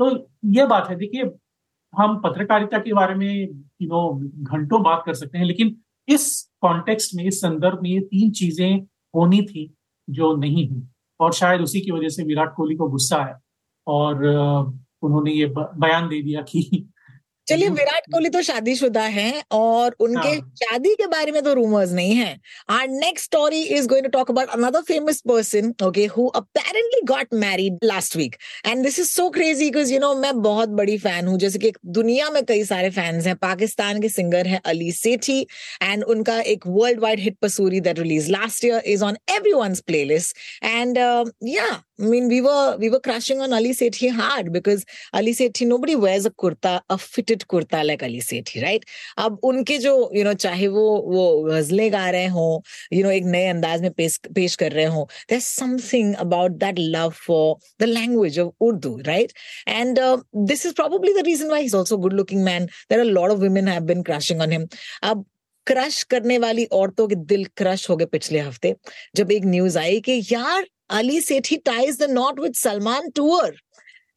तो 0.00 0.10
ये 0.52 0.66
बात 0.66 0.88
है, 0.90 0.96
देखिए, 0.96 1.30
हम 1.94 2.16
पत्रकारिता 2.20 2.78
के 2.78 2.92
बारे 2.92 3.14
में 3.14 3.48
यू 3.82 3.88
नो 3.88 4.14
घंटों 4.44 4.82
बात 4.82 5.02
कर 5.06 5.14
सकते 5.14 5.38
हैं, 5.38 5.44
लेकिन 5.44 5.76
इस 6.08 6.50
कॉन्टेक्स्ट 6.60 7.14
में, 7.14 7.24
इस 7.24 7.40
संदर्भ 7.40 7.82
में 7.82 7.90
ये 7.90 8.00
तीन 8.00 8.30
चीज़ें 8.32 8.80
होनी 9.14 9.42
थी 9.42 9.72
जो 10.08 10.34
नहीं 10.36 10.68
हुई। 10.68 10.82
और 11.20 11.32
शायद 11.32 11.60
उसी 11.60 11.80
की 11.80 11.90
वजह 11.90 12.08
से 12.08 12.24
विराट 12.24 12.54
कोहली 12.56 12.76
को 12.76 12.88
गुस्सा 12.88 13.22
है 13.24 13.34
और 13.86 14.24
उन्होंने 15.04 15.32
ये 15.32 15.46
बयान 15.56 16.08
दे 16.08 16.22
दिया 16.22 16.42
कि 16.50 16.88
चलिए 17.46 17.68
विराट 17.78 18.02
कोहली 18.12 18.28
तो 18.28 18.40
शादीशुदा 18.42 19.02
हैं 19.14 19.42
और 19.52 19.96
उनके 20.00 20.28
हाँ. 20.28 20.52
शादी 20.56 20.94
के 20.94 21.06
बारे 21.06 21.32
में 21.32 21.42
तो 21.42 21.52
रूमर्स 21.54 21.90
नहीं 21.92 22.14
है। 22.14 22.38
Our 22.70 22.86
next 22.88 23.24
story 23.24 23.60
is 23.62 23.88
going 23.88 24.04
to 24.04 24.10
talk 24.10 24.30
about 24.30 24.48
another 24.48 24.80
famous 24.82 25.20
person 25.28 25.72
okay 25.84 26.04
who 26.06 26.26
apparently 26.36 27.00
got 27.06 27.34
married 27.34 27.78
last 27.84 28.16
week 28.16 28.36
and 28.66 28.82
this 28.82 28.98
is 28.98 29.08
so 29.08 29.28
crazy 29.30 29.64
because 29.64 29.92
you 29.92 29.98
know 30.00 30.14
मैं 30.14 30.32
बहुत 30.42 30.68
बड़ी 30.80 30.96
फ़ैन 30.98 31.26
हूँ। 31.26 31.38
जैसे 31.38 31.58
कि 31.58 31.72
दुनिया 31.98 32.30
में 32.30 32.42
कई 32.44 32.64
सारे 32.64 32.90
फैंस 32.90 33.26
हैं। 33.26 33.36
पाकिस्तान 33.36 34.00
के 34.02 34.08
सिंगर 34.08 34.46
हैं 34.46 34.60
अली 34.66 34.90
सेठी 34.92 35.40
एंड 35.82 36.04
उनका 36.04 36.40
एक 36.54 36.66
world 36.66 37.00
wide 37.00 37.20
hit 37.20 37.38
Pasoori 37.42 37.80
that 37.80 37.98
release 37.98 38.30
last 38.30 38.64
year 38.64 38.82
is 38.86 39.04
on 39.04 39.16
everyone 39.52 39.74
playlist 40.04 40.36
and 40.64 40.98
yeah 41.48 41.68
I 42.00 42.06
mean, 42.06 42.26
we 42.26 42.40
were 42.40 42.76
we 42.76 42.90
were 42.90 42.98
crushing 42.98 43.40
on 43.40 43.52
Ali 43.52 43.72
Sethi 43.72 44.10
hard 44.10 44.52
because 44.52 44.84
Ali 45.12 45.32
Sethi 45.32 45.64
nobody 45.64 45.94
wears 45.94 46.26
a 46.26 46.30
kurta, 46.30 46.80
a 46.90 46.98
fitted 46.98 47.44
kurta 47.48 47.86
like 47.86 48.02
Ali 48.02 48.18
Sethi, 48.20 48.62
right? 48.62 48.84
अब 49.16 49.38
उनके 49.44 49.78
जो 49.78 50.10
you 50.12 50.24
know 50.24 50.34
चाहे 50.34 50.68
वो 50.68 50.86
वो 51.12 51.42
गजलें 51.48 51.92
गा 51.92 52.08
रहे 52.10 52.26
हों, 52.26 52.60
you 52.90 53.04
know 53.04 53.10
एक 53.10 53.24
नए 53.24 53.46
अंदाज 53.48 53.82
में 53.82 53.90
पेश 53.92 54.18
पेश 54.34 54.56
कर 54.56 54.72
रहे 54.72 54.84
हों, 54.84 55.04
there's 55.28 55.46
something 55.46 56.14
about 56.16 56.58
that 56.58 56.78
love 56.78 57.14
for 57.14 57.58
the 57.78 57.86
language 57.86 58.38
of 58.38 58.52
Urdu, 58.60 59.00
right? 59.06 59.32
And 59.66 59.98
uh, 59.98 60.18
this 60.32 60.64
is 60.64 60.72
probably 60.72 61.12
the 61.12 61.22
reason 61.24 61.48
why 61.48 61.62
he's 61.62 61.74
also 61.74 61.96
a 61.96 62.00
good-looking 62.00 62.42
man. 62.42 62.68
There 62.88 62.98
are 62.98 63.02
a 63.02 63.12
lot 63.20 63.30
of 63.30 63.38
women 63.38 63.68
have 63.68 63.86
been 63.86 64.02
crushing 64.02 64.40
on 64.40 64.50
him. 64.50 64.68
अब 65.02 65.24
crush 65.66 66.02
करने 66.10 66.38
वाली 66.38 66.64
औरतों 66.72 67.08
के 67.08 67.14
दिल 67.32 67.44
crush 67.56 67.88
हो 67.90 67.96
गए 67.96 68.06
पिछले 68.06 68.38
हफ़्ते 68.38 68.74
जब 69.16 69.32
एक 69.32 69.44
न्यूज़ 69.44 69.78
आई 69.78 70.00
कि 70.00 70.20
यार 70.32 70.66
Ali 70.90 71.20
Sethi 71.22 71.56
ties 71.64 71.96
the 71.98 72.08
knot 72.08 72.40
with 72.44 72.56
Salman 72.56 73.12
tour. 73.20 73.52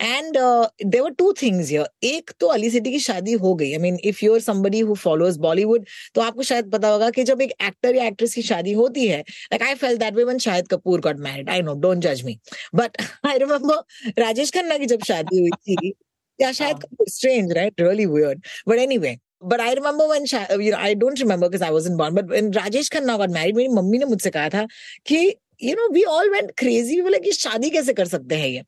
And 0.02 0.38
there 0.86 1.02
were 1.02 1.12
two 1.20 1.32
things 1.42 1.70
here 1.70 1.88
एक 2.04 2.32
तो 2.40 2.48
अली 2.48 2.70
सेठी 2.70 2.92
की 2.92 3.00
शादी 3.00 3.34
हो 3.44 3.54
गई. 3.56 3.72
I 3.74 3.78
mean 3.78 3.98
if 4.04 4.24
you're 4.26 4.40
somebody 4.40 4.80
who 4.80 4.96
followers 4.96 5.38
Bollywood 5.46 5.86
तो 6.16 6.22
आपको 6.22 6.44
शायद 6.44 6.70
पता 6.72 6.88
होगा 6.88 7.10
कि 7.10 7.24
जब 7.24 7.42
एक 7.42 7.52
एक्टर 7.62 7.96
या 7.96 8.06
एक्ट्रेस 8.06 8.34
की 8.34 8.42
शादी 8.42 8.74
होती 8.74 9.08
है 9.08 9.20
like 9.20 9.64
I 9.64 9.76
felt 9.76 9.98
that 9.98 10.14
way 10.16 10.24
when 10.24 10.38
Shahid 10.38 10.68
Kapoor 10.72 11.02
got 11.02 11.20
married 11.20 11.50
I 11.50 11.62
know 11.62 11.74
don't 11.86 12.04
जज 12.04 12.24
me 12.26 12.38
but 12.76 13.02
I 13.28 13.38
remember 13.38 14.22
Rajesh 14.22 14.52
Khanna 14.52 14.78
की 14.78 14.86
जब 14.86 15.04
शादी 15.08 15.40
हुई 15.40 15.50
थी 15.70 15.94
या 16.40 16.52
शायद 16.52 16.86
strange 17.10 17.52
right 17.58 17.82
really 17.82 18.06
weird 18.06 18.46
but 18.68 18.80
anyway 18.80 19.18
but 19.42 19.60
I 19.60 19.74
remember 19.74 20.08
when 20.08 20.26
you 20.26 20.72
know 20.72 20.78
I 20.78 20.94
don't 20.94 21.20
remember 21.20 21.48
because 21.48 21.62
I 21.62 21.72
wasn't 21.72 21.98
born. 21.98 22.16
But 22.16 22.28
when 22.28 22.52
Rajesh 22.52 22.90
Khanna 22.90 23.18
got 23.18 23.30
married, 23.30 23.56
मेरी 23.56 23.70
मम्मी 23.70 23.98
ने 24.00 24.06
मुझसे 24.06 24.32
कहा 24.32 24.50
था 24.54 24.68
कि 25.06 25.34
you 25.60 25.76
know 25.76 25.88
we 25.92 26.06
all 26.06 26.30
went 26.32 26.56
crazy. 26.58 26.96
We 26.98 27.02
were 27.04 27.12
like 27.12 27.24
कि 27.24 27.32
शादी 27.32 27.70
कैसे 27.70 27.94
कर 27.94 28.06
सकते 28.06 28.36
हैं 28.36 28.48
ये? 28.48 28.64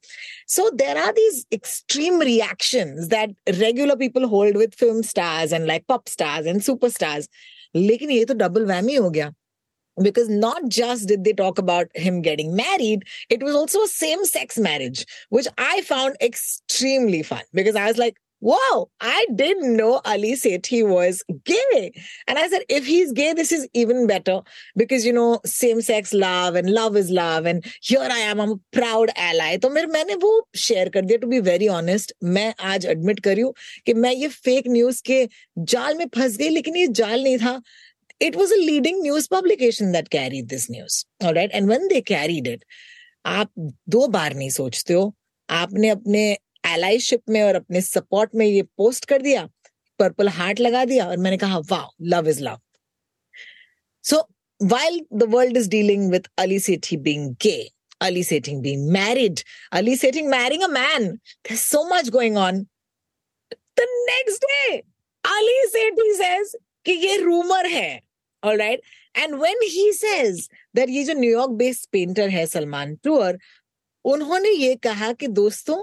So 0.48 0.70
there 0.74 0.98
are 0.98 1.14
these 1.14 1.46
extreme 1.52 2.20
reactions 2.20 3.08
that 3.10 3.30
regular 3.60 3.96
people 3.96 4.28
hold 4.28 4.56
with 4.56 4.76
film 4.76 5.04
stars 5.04 5.52
and 5.52 5.68
like 5.68 5.88
pop 5.88 6.08
stars 6.08 6.46
and 6.46 6.62
superstars. 6.62 7.28
लेकिन 7.76 8.12
ये 8.12 8.26
तो 8.26 8.38
double 8.38 8.66
whammy 8.66 9.00
हो 9.00 9.10
गया. 9.12 9.34
Because 10.02 10.30
not 10.30 10.70
just 10.70 11.08
did 11.10 11.26
they 11.26 11.34
talk 11.34 11.58
about 11.58 11.88
him 11.94 12.22
getting 12.22 12.56
married, 12.56 13.04
it 13.30 13.44
was 13.44 13.54
also 13.54 13.82
a 13.84 13.88
same 13.88 14.24
sex 14.26 14.58
marriage, 14.58 15.06
which 15.30 15.48
I 15.58 15.82
found 15.82 16.16
extremely 16.22 17.22
fun 17.22 17.42
because 17.54 17.76
I 17.76 17.86
was 17.86 17.98
like, 17.98 18.16
Wow, 18.43 18.91
I 19.01 19.27
didn't 19.35 19.75
know 19.75 20.03
Ali 20.05 20.33
Sethi 20.33 20.87
was 20.87 21.25
gay. 21.45 21.93
And 22.29 22.39
I 22.39 22.47
said, 22.49 22.61
if 22.69 22.85
he's 22.85 23.13
gay, 23.13 23.33
this 23.33 23.53
is 23.53 23.67
even 23.73 24.07
better 24.07 24.43
because, 24.77 25.07
you 25.07 25.15
know, 25.15 25.41
same 25.47 25.81
sex 25.81 26.13
love 26.13 26.55
and 26.55 26.69
love 26.69 26.95
is 26.95 27.11
love. 27.11 27.47
And 27.47 27.65
here 27.81 28.07
I 28.17 28.19
am, 28.19 28.43
I'm 28.43 28.51
a 28.51 28.61
proud 28.71 29.11
ally. 29.17 29.57
तो 29.59 29.71
मेरे 29.71 29.87
मैंने 29.95 30.15
वो 30.27 30.33
share 30.65 30.89
कर 30.97 31.05
दिया 31.05 31.19
to 31.19 31.29
be 31.29 31.41
very 31.49 31.69
honest 31.79 32.13
मैं 32.37 32.53
आज 32.73 32.87
admit 32.87 33.21
करी 33.29 33.41
हूँ 33.41 33.55
कि 33.87 33.95
मैं 33.95 34.13
ये 34.13 34.29
फेक 34.29 34.69
न्यूज 34.77 35.01
के 35.11 35.27
जाल 35.73 35.97
में 35.99 36.07
फंस 36.17 36.37
गई 36.37 36.49
लेकिन 36.49 36.77
ये 36.77 36.87
जाल 37.01 37.23
नहीं 37.23 37.39
था 37.39 37.61
it 38.21 38.37
was 38.37 38.53
a 38.53 38.61
leading 38.67 39.01
news 39.03 39.27
publication 39.29 39.93
that 39.93 40.11
carried 40.11 40.51
this 40.51 40.69
news 40.75 41.05
all 41.25 41.35
right 41.35 41.51
and 41.61 41.69
when 41.69 41.89
they 41.95 42.03
carried 42.15 42.47
it 42.47 42.65
आप 43.27 43.51
दो 43.89 44.07
बार 44.15 44.35
नहीं 44.35 44.51
सोचते 44.51 44.95
हो 44.95 45.13
आपने 45.51 45.89
अपने 45.89 46.25
एलाइशिप 46.64 47.22
में 47.30 47.42
और 47.44 47.56
अपने 47.56 47.82
सपोर्ट 47.82 48.36
में 48.36 48.46
ये 48.46 48.62
पोस्ट 48.78 49.06
कर 49.06 49.22
दिया 49.22 49.48
पर्पल 50.00 50.30
हार्ट 50.30 50.60
लगा 50.60 50.84
दिया 50.86 51.08
और 51.08 51.18
मैंने 51.18 51.38
कहा, 51.38 51.58
वाह 51.58 51.88
love 52.02 52.30
is 52.30 52.44
love 52.44 52.60
so 54.04 54.28
while 54.62 55.06
the 55.14 55.24
world 55.30 55.58
is 55.58 55.70
dealing 55.70 56.12
with 56.12 56.30
Ali 56.38 56.60
Sethi 56.60 56.98
being 56.98 57.30
gay 57.42 57.58
Ali 58.02 58.24
Sethi 58.24 58.62
be 58.62 58.76
married 58.92 59.40
Ali 59.72 59.96
Sethi 59.96 60.30
marrying 60.30 60.64
a 60.64 60.68
man 60.68 61.18
so 61.58 61.84
much 61.96 62.10
going 62.10 62.38
on 62.38 62.62
the 63.54 63.88
next 64.10 64.46
day 64.46 64.78
Ali 65.24 65.66
Sethi 65.68 66.14
says 66.14 66.56
ये 66.90 67.18
rumour 67.18 67.66
है 67.68 68.02
alright 68.44 68.82
and 69.16 69.36
when 69.36 69.60
he 69.64 69.92
says 69.94 70.50
that 70.76 70.90
ये 70.90 71.04
जो 71.04 71.14
New York 71.14 71.52
based 71.52 71.90
painter 71.92 72.30
है 72.30 72.46
सलमान 72.48 72.96
टूअर 72.96 73.38
उन्होंने 74.06 74.50
ये 74.50 74.76
कहा 74.76 75.12
कि 75.14 75.28
दोस्तों 75.28 75.78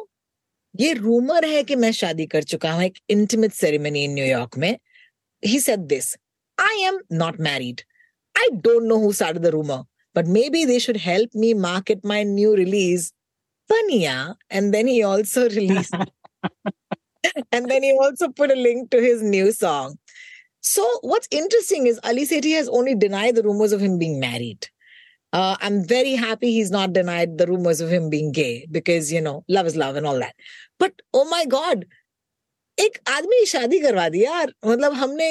ये 0.80 0.94
रूमर 0.94 1.46
है 1.46 1.64
कि 1.64 1.76
मैं 1.76 1.92
शादी 1.92 2.26
कर 2.34 2.44
चुका 2.52 2.72
हूं 2.72 2.84
एक 2.84 2.98
इंटीमेट 3.10 3.54
सेरेमनी 3.54 4.04
इन 4.04 4.14
न्यूयॉर्क 4.14 4.58
में 4.58 4.76
he 5.46 5.60
said 5.60 5.80
this 5.94 6.16
I 6.60 6.84
am 6.88 7.00
not 7.24 7.40
married 7.50 7.82
I 8.40 8.50
don't 8.68 8.84
know 8.88 8.98
who 9.06 9.12
started 9.22 9.44
the 9.44 9.56
rumour 9.58 9.84
but 10.18 10.28
maybe 10.36 10.62
they 10.70 10.78
should 10.84 10.98
help 11.02 11.36
me 11.42 11.50
market 11.66 12.02
my 12.12 12.16
new 12.30 12.56
release 12.56 13.04
Pania 13.70 14.16
and 14.50 14.74
then 14.74 14.88
he 14.88 15.04
also 15.10 15.44
released 15.50 15.94
and 17.52 17.72
then 17.72 17.84
he 17.84 17.92
also 18.06 18.30
put 18.40 18.52
a 18.52 18.56
link 18.56 18.90
to 18.96 19.02
his 19.06 19.22
new 19.22 19.54
song 19.60 19.96
so 20.72 20.88
what's 21.02 21.32
interesting 21.32 21.88
is 21.88 22.02
Ali 22.12 22.26
Sethi 22.32 22.52
has 22.56 22.68
only 22.80 22.96
denied 22.96 23.36
the 23.36 23.44
rumors 23.44 23.72
of 23.72 23.80
him 23.80 23.98
being 23.98 24.20
married 24.20 24.68
uh, 25.34 25.56
I'm 25.62 25.84
very 25.88 26.16
happy 26.16 26.52
he's 26.52 26.72
not 26.72 26.94
denied 26.94 27.38
the 27.38 27.48
rumors 27.48 27.82
of 27.82 27.90
him 27.90 28.10
being 28.10 28.32
gay 28.32 28.68
because 28.70 29.12
you 29.12 29.22
know 29.22 29.44
love 29.48 29.66
is 29.66 29.76
love 29.76 29.96
and 29.96 30.06
all 30.06 30.20
that 30.20 30.36
but 30.82 31.02
oh 31.16 31.24
my 31.30 31.46
God 31.46 31.84
एक 32.78 32.98
आदमी 33.10 33.46
शादी 33.46 33.80
करवा 33.80 34.08
दी 34.10 34.24
यार 34.24 34.54
मतलब 34.66 34.94
हमने 35.02 35.28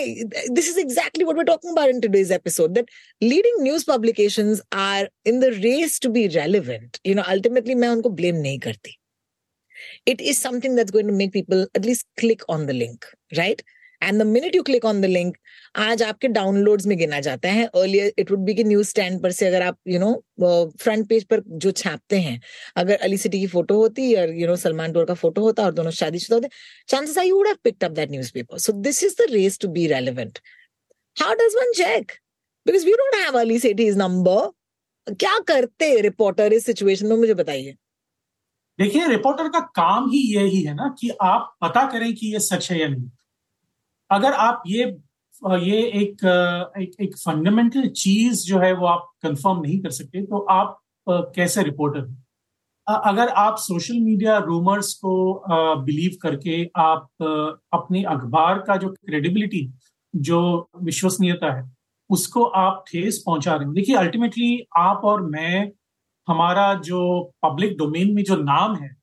this 0.58 0.68
is 0.68 0.78
exactly 0.78 1.24
what 1.24 1.38
we 1.38 1.44
talking 1.44 1.72
about 1.72 1.94
in 1.94 2.00
today's 2.00 2.30
episode 2.32 2.72
that 2.74 2.90
leading 3.22 3.62
news 3.62 3.84
publications 3.88 4.62
are 4.82 5.08
in 5.26 5.40
the 5.40 5.50
race 5.64 6.00
to 6.02 6.10
be 6.18 6.26
relevant 6.36 6.98
you 7.06 7.14
know 7.14 7.22
ultimately 7.34 7.74
मैं 7.84 7.88
उनको 7.88 8.08
blame 8.22 8.36
नहीं 8.46 8.58
करती 8.68 8.96
it 10.06 10.20
is 10.20 10.38
something 10.38 10.74
that's 10.78 10.90
going 10.94 11.06
to 11.06 11.12
make 11.18 11.30
people 11.32 11.60
at 11.78 11.84
least 11.84 12.06
click 12.22 12.42
on 12.54 12.64
the 12.70 12.74
link 12.78 13.06
right 13.38 13.62
And 14.01 14.21
the 14.21 14.25
minute 14.27 14.55
you 14.55 14.63
click 14.63 14.85
on 14.85 15.01
the 15.01 15.05
link 15.07 15.37
आज 15.77 16.03
आपके 16.03 16.27
downloads 16.29 16.85
में 16.87 16.97
गिना 16.97 17.19
जाता 17.21 17.49
है। 17.49 17.65
अर्लियर 17.65 18.13
इट 18.19 18.31
वुड 18.31 18.39
बी 18.45 18.53
कि 18.53 18.63
न्यूज़ 18.63 18.89
स्टैंड 18.89 19.21
पर 19.23 19.31
से 19.31 19.47
अगर 19.47 19.61
आप 19.61 19.77
यू 19.87 19.99
नो 19.99 20.13
फ्रंट 20.79 21.07
पेज 21.09 21.23
पर 21.25 21.41
जो 21.47 21.71
छापते 21.73 22.19
हैं, 22.19 22.39
अगर 22.75 22.95
अली 22.97 23.17
सिटी 23.17 23.39
की 23.39 23.47
फ़ोटो 23.47 23.77
होती 23.77 24.13
और 24.15 24.33
यू 24.35 24.47
नो 24.47 24.55
सलमान 24.57 24.93
टोर 24.93 25.05
का 25.05 25.13
फ़ोटो 25.15 25.41
होता 25.41 25.63
और 25.65 25.73
दोनों 25.73 25.91
शादीशुदा 25.93 26.35
होते 26.35 26.49
chances 26.89 27.17
I 27.17 27.31
would 27.31 27.47
have 27.47 27.57
picked 27.63 27.83
up 27.83 27.91
that 27.91 28.11
newspaper 28.11 28.57
so 28.59 28.73
this 28.81 29.03
is 29.03 29.15
the 29.21 29.31
race 29.31 29.59
to 29.59 29.67
be 29.69 29.87
relevant 29.87 30.39
how 31.15 31.33
does 31.35 31.55
one 31.55 31.71
check 31.77 32.11
because 32.65 32.85
we 32.85 32.91
don't 32.93 33.15
have 33.15 33.39
Ali 33.39 33.59
Sethi's 33.59 33.97
number 33.97 35.13
क्या 35.15 35.37
करते 35.47 35.89
रिपोर्टर 36.01 36.53
इस 36.53 36.65
situation 36.65 37.07
में? 37.07 37.15
मुझे 37.17 37.33
बताइए। 37.33 37.75
देखिए 38.79 39.07
रिपोर्टर 39.07 39.47
का 39.49 39.59
काम 39.75 40.09
ही 40.11 40.19
यही 40.35 40.61
है 40.63 40.73
ना 40.75 40.87
कि 40.99 41.09
आप 41.23 41.55
पता 41.61 41.85
करें 41.91 42.13
कि 42.15 42.31
ये 42.33 42.39
सच 42.41 42.71
है 42.71 42.79
या 42.79 42.87
नहीं। 42.87 43.09
अगर 44.15 44.33
आप 44.33 44.63
ये 44.67 44.83
ये 45.59 45.81
एक 45.81 46.25
एक, 46.77 46.91
एक 47.01 47.17
फंडामेंटल 47.17 47.87
चीज़ 47.87 48.45
जो 48.45 48.59
है 48.59 48.73
वो 48.73 48.85
आप 48.85 49.11
कंफर्म 49.21 49.61
नहीं 49.61 49.79
कर 49.79 49.89
सकते 49.89 50.21
तो 50.25 50.39
आप 50.39 50.79
कैसे 51.09 51.63
रिपोर्टर 51.63 52.01
अगर 52.87 53.27
आप 53.27 53.55
सोशल 53.57 53.99
मीडिया 53.99 54.37
रूमर्स 54.37 54.93
को 54.93 55.43
बिलीव 55.81 56.17
करके 56.21 56.71
आप 56.75 57.07
अपने 57.73 58.03
अखबार 58.03 58.59
का 58.59 58.77
जो 58.77 58.89
क्रेडिबिलिटी 58.89 59.73
जो 60.15 60.69
विश्वसनीयता 60.81 61.53
है 61.53 61.75
उसको 62.09 62.43
आप 62.43 62.83
ठेस 62.87 63.23
पहुँचा 63.25 63.55
रहे 63.55 63.65
हैं। 63.65 63.73
देखिए 63.73 63.95
अल्टीमेटली 63.95 64.67
आप 64.77 65.01
और 65.03 65.21
मैं 65.21 65.71
हमारा 66.27 66.73
जो 66.73 67.31
पब्लिक 67.43 67.77
डोमेन 67.77 68.13
में 68.13 68.23
जो 68.23 68.35
नाम 68.35 68.75
है 68.75 68.95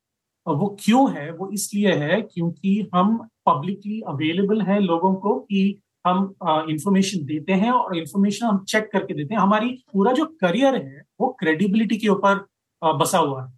वो 0.47 0.67
क्यों 0.79 1.09
है? 1.11 1.31
वो 1.31 1.49
इसलिए 1.53 1.93
है 1.95 2.21
क्योंकि 2.23 2.89
हम 2.95 3.17
पब्लिकली 3.45 3.99
अवेलेबल 4.07 4.61
है 4.61 4.79
लोगों 4.81 5.13
को 5.15 5.39
कि 5.39 5.81
हम 6.05 6.23
इंफॉर्मेशन 6.69 7.19
uh, 7.19 7.25
देते 7.25 7.53
हैं 7.53 7.71
और 7.71 7.97
इंफॉर्मेशन 7.97 8.45
हम 8.45 8.63
चेक 8.65 8.89
करके 8.93 9.13
देते 9.13 9.33
हैं। 9.33 9.41
हमारी 9.41 9.69
पूरा 9.93 10.11
जो 10.13 10.25
करियर 10.41 10.75
है 10.75 11.01
वो 11.21 11.27
क्रेडिबिलिटी 11.39 11.97
के 11.97 12.07
ऊपर 12.09 12.35
uh, 12.81 12.99
बसा 13.01 13.17
हुआ 13.17 13.43
है। 13.45 13.51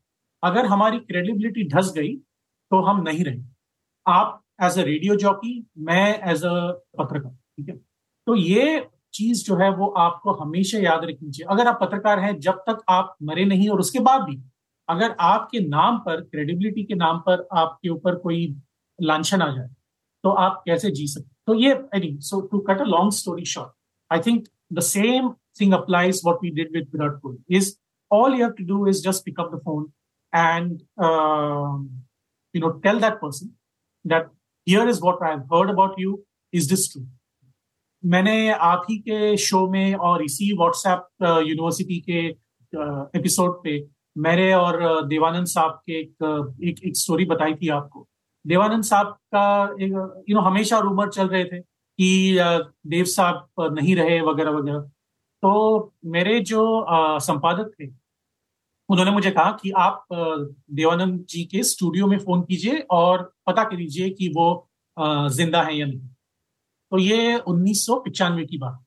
अगर 0.44 0.66
हमारी 0.66 1.00
क्रेडिबिलिटी 1.02 1.68
ढस 1.70 1.92
गई 1.96 2.16
तो 2.72 2.82
हम 2.82 3.02
नहीं 3.04 3.24
रहे। 3.26 3.42
आप 4.06 4.42
एज 4.64 4.80
अ 4.80 4.84
रेडियो 4.84 5.16
जॉकी 5.18 5.54
मैं 5.80 6.32
एज 6.32 6.44
अ 6.44 6.56
पत्रकार 7.00 7.32
ठीक 7.32 7.70
है? 7.70 7.76
तो 8.28 8.36
ये 8.36 8.88
चीज़ 9.14 9.44
जो 9.46 9.56
है 9.56 9.70
वो 9.76 9.88
आपको 9.98 10.32
हमेशा 10.34 10.78
याद 10.80 11.04
रखनी 11.06 11.30
चाहिए। 11.32 11.54
अगर 11.54 11.68
आप 11.68 11.78
पत्रकार 11.82 12.20
हैं 12.20 12.38
जब 12.40 12.64
तक 12.68 12.84
आप 12.90 13.16
मरे 13.24 13.46
नहीं 13.46 13.70
और 13.70 13.80
उसके 13.80 14.00
बाद 14.00 14.22
भी 14.22 14.36
अगर 14.90 15.16
आपके 15.20 15.60
नाम 15.68 15.98
पर 16.06 16.22
क्रेडिबिलिटी 16.22 16.84
के 16.84 16.96
नाम 16.96 17.20
पर 17.28 17.48
आपके 17.58 17.90
ऊपर 17.90 18.16
कोई 18.20 18.46
लांछन 19.00 19.42
आ 19.42 19.50
जाए 19.56 19.68
तो 20.24 20.30
आप 20.44 20.62
कैसे 20.66 20.92
जी 20.92 21.08
सकते 21.08 21.34
तो 21.48 21.54
ये 21.60 21.72
any 21.96 22.18
so 22.28 22.42
to 22.52 22.60
cut 22.70 22.82
a 22.82 22.86
long 22.86 23.12
story 23.14 23.46
short 23.46 23.72
I 24.12 24.20
think 24.28 24.48
the 24.74 24.80
same 24.92 25.34
thing 25.60 25.74
applies 25.74 26.22
what 26.26 26.44
we 26.44 26.50
did 26.62 26.72
with 26.78 26.90
Virat 26.94 27.20
Kohli 27.22 27.58
is 27.58 27.74
have 28.42 28.56
to 28.56 28.64
do 28.64 28.86
is 28.88 29.02
just 29.02 29.24
pick 29.26 29.40
up 29.40 29.52
the 29.52 29.60
phone 29.60 29.86
and 30.34 30.84
uh, 30.98 31.78
you 32.56 32.62
know 32.62 32.72
tell 32.84 33.00
that 33.00 33.20
person 33.22 33.54
that 34.06 34.28
here 34.68 34.88
is 34.88 35.02
what 35.02 35.22
I've 35.22 35.46
heard 35.54 35.70
about 35.70 35.98
you. 35.98 36.24
Is 36.54 36.68
this 36.68 36.88
true? 36.90 37.06
मैंने 38.04 38.50
आप 38.54 38.86
ही 38.90 38.98
के 38.98 39.36
show 39.38 39.68
में 39.70 39.96
और 40.08 40.24
इसी 40.24 40.52
WhatsApp 40.58 41.08
university 41.22 42.00
के 42.10 42.20
episode 43.18 43.64
पे 43.64 43.78
मेरे 44.16 44.52
और 44.54 45.06
देवानंद 45.08 45.48
साहब 45.48 45.82
के 45.86 45.94
एक 45.94 46.56
एक, 46.64 46.84
एक 46.84 46.98
स्टोरी 46.98 47.26
बताई 47.26 47.54
थी 47.54 47.70
आपको। 47.70 48.08
देवानंद 48.46 48.84
साहब 48.84 49.08
का 49.36 49.76
यू 49.80 50.36
नो 50.36 50.42
हमेशा 50.42 50.80
रूमर 50.80 51.10
चल 51.10 51.28
रहे 51.28 51.44
थे 51.44 51.60
कि 51.60 52.38
देव 52.88 53.06
साहब 53.08 53.48
नहीं 53.74 53.96
रहे 53.96 54.20
वगैरह 54.22 54.52
वगैरह। 54.52 54.80
तो 55.44 55.94
मेरे 56.06 56.40
जो 56.42 56.64
संपादक 57.22 57.72
थे 57.80 57.88
उन्होंने 58.90 59.12
मुझे 59.12 59.32
कहा 59.32 59.52
कि 59.62 59.72
आप 59.78 60.06
देवानंद 60.12 61.26
जी 61.30 61.44
के 61.46 61.64
स्टूडियो 61.64 62.08
में 62.08 62.18
फ़ोन 62.20 62.42
कीजिए 62.42 62.80
और 62.92 63.24
पता 63.48 63.64
कर 63.64 63.78
लीजिए 63.78 64.10
कि 64.10 64.28
वो 64.36 64.48
ज़िंदा 65.30 65.62
है 65.64 65.78
या 65.78 65.86
नहीं। 65.86 66.00
तो 66.92 66.98
ये 66.98 67.38
उन्नीस 67.38 67.86
की 67.90 68.58
बात 68.58 68.84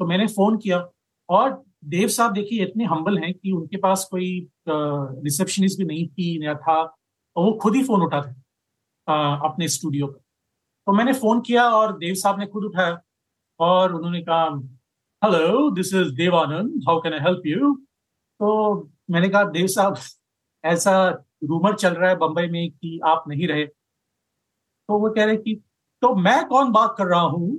तो 0.00 0.06
मैंने 0.06 0.26
फ़ोन 0.28 0.56
किया 0.58 0.78
और 1.28 1.50
देव 1.84 2.08
साहब 2.08 2.32
देखिए, 2.32 2.64
इतने 2.64 2.84
हम्बल 2.84 3.18
हैं 3.18 3.32
कि 3.34 3.50
उनके 3.52 3.76
पास 3.78 4.06
कोई 4.10 4.28
रिसेप्शनिस्ट 4.68 5.78
भी 5.78 5.84
नहीं 5.84 6.06
थी, 6.08 6.46
या 6.46 6.54
था, 6.56 6.76
और 7.36 7.44
वो 7.44 7.52
खुद 7.62 7.74
ही 7.76 7.82
फ़ोन 7.84 8.02
उठाते 8.02 8.30
अपने 9.48 9.68
स्टूडियो 9.68 10.06
पर। 10.06 10.20
तो 10.86 10.92
मैंने 10.92 11.12
फ़ोन 11.14 11.40
किया 11.42 11.68
और 11.70 11.96
देव 11.98 12.14
साहब 12.14 12.38
ने 12.40 12.46
खुद 12.46 12.64
उठाया 12.64 12.98
और 13.60 13.94
उन्होंने 13.94 14.20
कहा 14.22 14.44
hello 15.22 15.70
this 15.72 15.92
is 15.94 16.08
Dev Anand 16.16 16.82
how 16.88 17.00
can 17.00 17.12
I 17.14 17.20
help 17.20 17.42
you 17.46 17.74
तो 18.40 18.90
मैंने 19.10 19.28
कहा, 19.28 19.44
देव 19.46 19.66
साहब, 19.68 19.96
ऐसा 20.64 21.08
रूमर 21.44 21.74
चल 21.76 21.94
रहा 21.94 22.10
है 22.10 22.16
बंबई 22.18 22.46
में 22.48 22.70
कि 22.72 22.98
आप 23.06 23.24
नहीं 23.28 23.48
रहे। 23.48 23.66
तो 24.88 24.98
वो 25.00 25.10
कह 25.10 25.24
रहे 25.24 25.36
कि 25.36 25.54
तो 26.02 26.14
मैं 26.16 26.44
कौन 26.48 26.70
बात 26.72 26.94
कर 26.98 27.06
रहा 27.06 27.20
हूँ? 27.22 27.58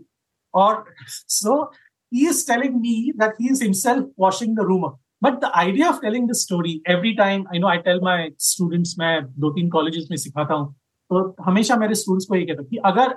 और 0.54 0.84
so 1.08 1.64
he 2.12 2.28
is 2.30 2.46
telling 2.48 2.76
me 2.82 2.96
that 3.18 3.42
he 3.42 3.50
is 3.52 3.64
himself 3.64 4.12
washing 4.20 4.56
the 4.58 4.66
rumour 4.68 4.98
but 5.24 5.40
the 5.42 5.52
idea 5.56 5.90
of 5.90 6.02
telling 6.02 6.30
the 6.30 6.34
story 6.38 6.82
every 6.90 7.14
time 7.16 7.46
I 7.54 7.60
know 7.60 7.68
I 7.68 7.78
tell 7.86 8.00
my 8.04 8.30
students 8.48 8.96
मैं 9.00 9.20
दो 9.40 9.52
तीन 9.54 9.70
कॉलेजेस 9.70 10.08
में 10.12 10.18
सिखाता 10.18 10.54
हूँ 10.54 10.74
तो 11.12 11.36
हमेशा 11.44 11.76
मेरे 11.78 11.96
स्टूडेंट्स 11.96 12.26
को 12.30 12.36
ये 12.36 12.46
कहता 12.46 12.64
कि 12.64 12.78
अगर 12.86 13.16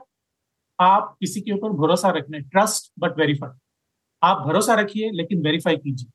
आप 0.78 1.16
किसी 1.20 1.40
के 1.40 1.52
ऊपर 1.52 1.72
भरोसा 1.76 2.10
रखने 2.16 2.40
ट्रस्ट 2.40 2.92
बट 3.00 3.18
वेरीफाई 3.18 3.58
आप 4.22 4.42
भरोसा 4.46 4.74
रखिए 4.74 5.10
लेकिन 5.12 5.42
वेरीफाई 5.42 5.76
कीजिए। 5.76 6.10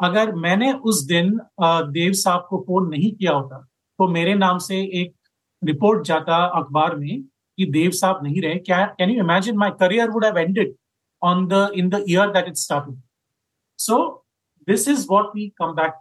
अगर 0.00 0.32
मैंने 0.36 0.72
उस 0.72 1.02
दिन 1.06 1.30
देव 1.60 2.12
साहब 2.12 2.46
को 2.48 2.58
फ़ोन 2.66 2.88
नहीं 2.90 3.12
किया 3.12 3.32
होता 3.32 3.58
तो 3.98 4.08
मेरे 4.08 4.34
नाम 4.34 4.58
से 4.58 4.80
एक 5.00 5.12
रिपोर्ट 5.62 6.06
जाता 6.06 6.36
अखबार 6.58 6.96
में 6.96 7.22
कि 7.22 7.66
देव 7.72 7.90
साहब 7.92 8.20
नहीं 8.24 8.40
रहे। 8.42 8.54
क्या 8.58 8.84
can 8.98 9.10
you 9.10 9.22
imagine 9.24 9.56
my 9.58 9.70
career 9.80 10.10
would 10.10 10.24
have 10.24 10.38
ended 10.38 10.74
on 11.24 11.46
the 11.48 11.70
in 11.76 11.88
the 11.88 12.04
year 12.08 12.30
that 12.32 12.48
it 12.48 12.56
started 12.56 13.00
so 13.78 13.98
this 14.68 14.88
is 14.88 15.06
what 15.10 15.30
we 15.36 15.48
come 15.58 15.72
back 15.74 16.00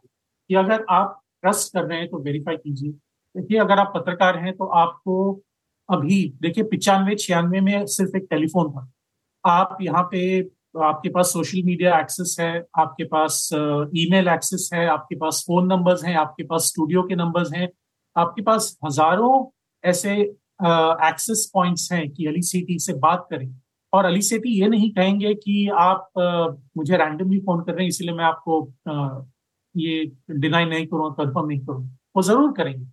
कि 0.49 0.55
अगर 0.55 0.85
आप 0.91 1.19
ट्रस्ट 1.43 1.73
कर 1.73 1.83
रहे 1.83 1.99
हैं 1.99 2.09
तो 2.09 2.19
वेरीफाई 2.19 2.55
कीजिए। 2.57 2.91
देखिए, 3.35 3.57
अगर 3.59 3.79
आप 3.79 3.91
पत्रकार 3.95 4.37
हैं 4.37 4.55
तो 4.57 4.65
आपको 4.65 5.41
अभी, 5.89 6.33
देखिए, 6.41 6.63
पिचानवे, 6.63 7.15
छियानवे 7.15 7.61
में 7.61 7.85
सिर्फ़ 7.87 8.15
एक 8.17 8.27
टेलीफोन 8.29 8.69
था। 8.71 8.91
आप 9.43 9.77
यहाँ 9.81 10.03
पे, 10.11 10.39
आपके 10.81 11.09
पास 11.09 11.33
सोशल 11.33 11.63
मीडिया 11.65 11.99
एक्सेस 11.99 12.35
है, 12.39 12.65
आपके 12.79 13.03
पास 13.05 13.49
ईमेल 13.97 14.27
एक्सेस 14.27 14.69
है, 14.73 14.85
आपके 14.87 15.15
पास 15.15 15.43
फ़ोन 15.47 15.67
नंबर्स 15.67 16.03
हैं, 16.03 16.15
आपके 16.15 16.43
पास 16.43 16.67
स्टूडियो 16.67 17.03
के 17.03 17.15
नंबर्स 17.15 17.53
हैं, 17.53 17.69
आपके 18.15 18.41
पास 18.41 18.77
हज़ारों 18.85 19.33
ऐसे 19.83 20.13
एक्सेस 20.13 21.49
पॉइंट्स 21.53 21.91
हैं 21.91 22.09
कि 22.09 22.25
अली 22.25 22.41
सिटी 22.41 22.79
से 22.79 22.93
बात 22.99 23.27
करें। 23.29 23.47
और 23.93 24.05
अली 24.05 24.21
सेठी 24.21 24.49
ये 24.59 24.67
नहीं 24.67 24.89
कहेंगे 24.91 25.33
कि 25.35 25.67
आप 25.79 26.11
मुझे 26.77 26.97
रैंडमली 26.97 27.39
फ़ोन 27.39 27.61
कर 27.63 27.73
रहे 27.73 27.83
हैं, 27.83 27.89
इसलिए 27.89 28.13
मैं 28.15 28.23
आपको 28.25 28.61
ये 29.75 30.05
डिनाई 30.31 30.65
नहीं 30.65 30.85
करूँ 30.87 31.13
कन्फर्म 31.15 31.47
नहीं 31.47 31.59
करूँ। 31.59 31.85
वो 32.15 32.21
ज़रूर 32.23 32.51
करेंगे। 32.57 32.85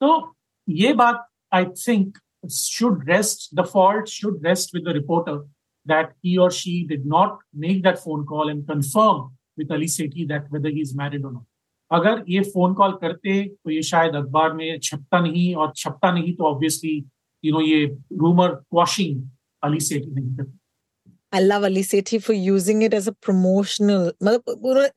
तो 0.00 0.34
ये 0.68 0.92
बात 0.94 1.26
I 1.54 1.64
think 1.78 2.18
should 2.52 3.08
rest 3.10 3.54
the 3.56 3.64
fault 3.66 4.08
should 4.08 4.46
rest 4.46 4.74
with 4.74 4.84
the 4.84 4.92
reporter 4.94 5.36
that 5.86 6.12
he 6.24 6.36
और 6.36 6.50
she 6.52 6.82
did 6.88 7.06
not 7.06 7.38
make 7.56 7.82
that 7.82 7.96
phone 7.98 8.24
call 8.24 8.50
and 8.50 8.64
confirm 8.68 9.22
with 9.58 9.72
Ali 9.72 9.88
Sethi 9.88 10.26
that 10.26 10.48
he 10.66 10.80
is 10.80 10.96
married 10.98 11.22
not 11.22 11.44
अगर 11.90 12.24
ये 12.28 12.40
फ़ोन 12.44 12.74
कॉल 12.74 12.92
करते 13.00 13.42
तो 13.48 13.70
ये 13.70 13.82
शायद 13.82 14.14
अखबार 14.16 14.52
में 14.52 14.78
छपता 14.78 15.20
नहीं, 15.20 15.54
और 15.54 15.72
छपता 15.76 16.12
नहीं 16.12 16.34
तो 16.36 16.44
ऑब्वियसली 16.44 17.04
यू 17.44 17.52
नो 17.52 17.60
ये 17.60 17.84
rumour 18.20 18.60
washing 18.74 19.22
Ali 19.63 19.77
Sethi 19.77 20.09
नहीं 20.15 20.35
करती 20.37 20.57
I 21.31 21.39
love 21.41 21.63
Ali 21.63 21.81
Sethi 21.83 22.17
for 22.23 22.33
using 22.33 22.81
it 22.81 22.91
as 22.91 23.07
a 23.07 23.11
promotional. 23.13 24.11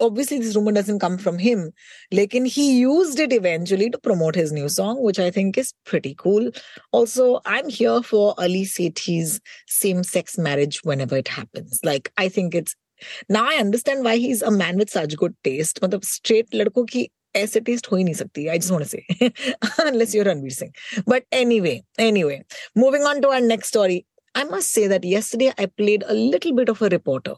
Obviously, 0.00 0.38
this 0.38 0.56
rumor 0.56 0.72
doesn't 0.72 0.98
come 0.98 1.18
from 1.18 1.38
him. 1.38 1.72
Lekin 2.10 2.46
he 2.46 2.78
used 2.78 3.18
it 3.20 3.34
eventually 3.34 3.90
to 3.90 3.98
promote 3.98 4.34
his 4.34 4.50
new 4.50 4.70
song, 4.70 5.02
which 5.02 5.18
I 5.18 5.30
think 5.30 5.58
is 5.58 5.74
pretty 5.84 6.14
cool. 6.14 6.50
Also, 6.90 7.42
I'm 7.44 7.68
here 7.68 8.02
for 8.02 8.34
Ali 8.38 8.62
Sethi's 8.64 9.40
same-sex 9.66 10.38
marriage 10.38 10.78
whenever 10.84 11.18
it 11.18 11.28
happens. 11.28 11.80
Like, 11.84 12.10
I 12.16 12.30
think 12.30 12.54
it's 12.54 12.74
now 13.28 13.44
I 13.46 13.56
understand 13.56 14.02
why 14.02 14.16
he's 14.16 14.40
a 14.40 14.50
man 14.50 14.78
with 14.78 14.88
such 14.88 15.18
good 15.18 15.34
taste. 15.44 15.82
मतलब 15.82 16.04
straight 16.04 16.54
लड़कों 16.54 16.84
की 16.94 17.08
ऐसे 17.36 17.60
test 17.68 17.90
हो 17.92 17.96
ही 17.96 18.04
नहीं 18.04 18.14
सकती 18.14 18.46
I 18.46 18.58
just 18.58 18.70
want 18.70 18.82
to 18.84 18.88
say 18.88 18.98
unless 19.86 20.14
you're 20.14 20.24
Ranveer 20.30 20.56
Singh. 20.56 20.72
But 21.06 21.24
anyway, 21.42 21.76
anyway, 21.98 22.40
moving 22.74 23.02
on 23.12 23.20
to 23.26 23.34
our 23.36 23.40
next 23.40 23.68
story. 23.74 24.06
I 24.37 24.43
must 24.43 24.69
say 24.69 24.85
that 24.85 25.03
yesterday 25.03 25.51
I 25.57 25.65
played 25.65 26.03
a 26.07 26.13
little 26.13 26.53
bit 26.53 26.69
of 26.69 26.79
a 26.83 26.89
reporter 26.89 27.33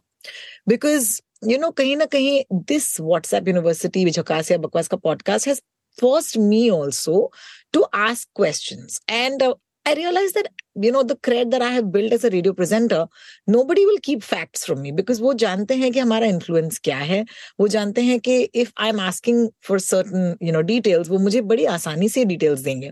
because, 0.68 1.22
you 1.42 1.58
know, 1.58 1.72
kahin 1.72 2.00
na 2.00 2.08
kahin, 2.08 2.44
this 2.68 3.00
WhatsApp 3.00 3.48
University, 3.48 4.04
which 4.04 4.18
Akasya 4.18 4.58
Bakwas 4.62 4.90
ka 4.90 4.98
podcast 4.98 5.46
has 5.46 5.62
forced 5.98 6.38
me 6.38 6.70
also 6.70 7.30
to 7.72 7.86
ask 7.94 8.28
questions. 8.34 9.00
And 9.08 9.42
uh, 9.42 9.56
I 9.89 9.93
realized 9.93 10.35
that 10.35 10.49
you 10.75 10.91
know 10.91 11.03
the 11.03 11.17
cred 11.17 11.51
that 11.51 11.61
I 11.61 11.71
have 11.71 11.93
built 11.93 12.13
as 12.15 12.25
a 12.25 12.31
radio 12.31 12.55
presenter, 12.55 13.07
nobody 13.47 13.85
will 13.85 13.99
keep 14.03 14.23
facts 14.23 14.65
from 14.65 14.81
me 14.81 14.93
because 14.93 15.21
वो 15.21 15.35
जानते 15.35 15.77
हैं 15.77 15.93
कि 15.93 16.01
हमारा 16.01 16.27
influence 16.27 16.79
क्या 16.79 16.99
है 16.99 17.25
वो 17.61 17.69
जानते 17.69 18.03
हैं 18.03 18.19
कि 18.21 18.49
if 18.55 18.73
I'm 18.79 18.99
asking 18.99 19.51
for 19.61 19.79
certain 19.79 20.37
you 20.41 20.53
know 20.53 20.63
details 20.63 21.09
वो 21.09 21.19
मुझे 21.19 21.41
बड़ी 21.53 21.65
आसानी 21.77 22.09
से 22.09 22.25
details 22.25 22.65
देंगे 22.65 22.91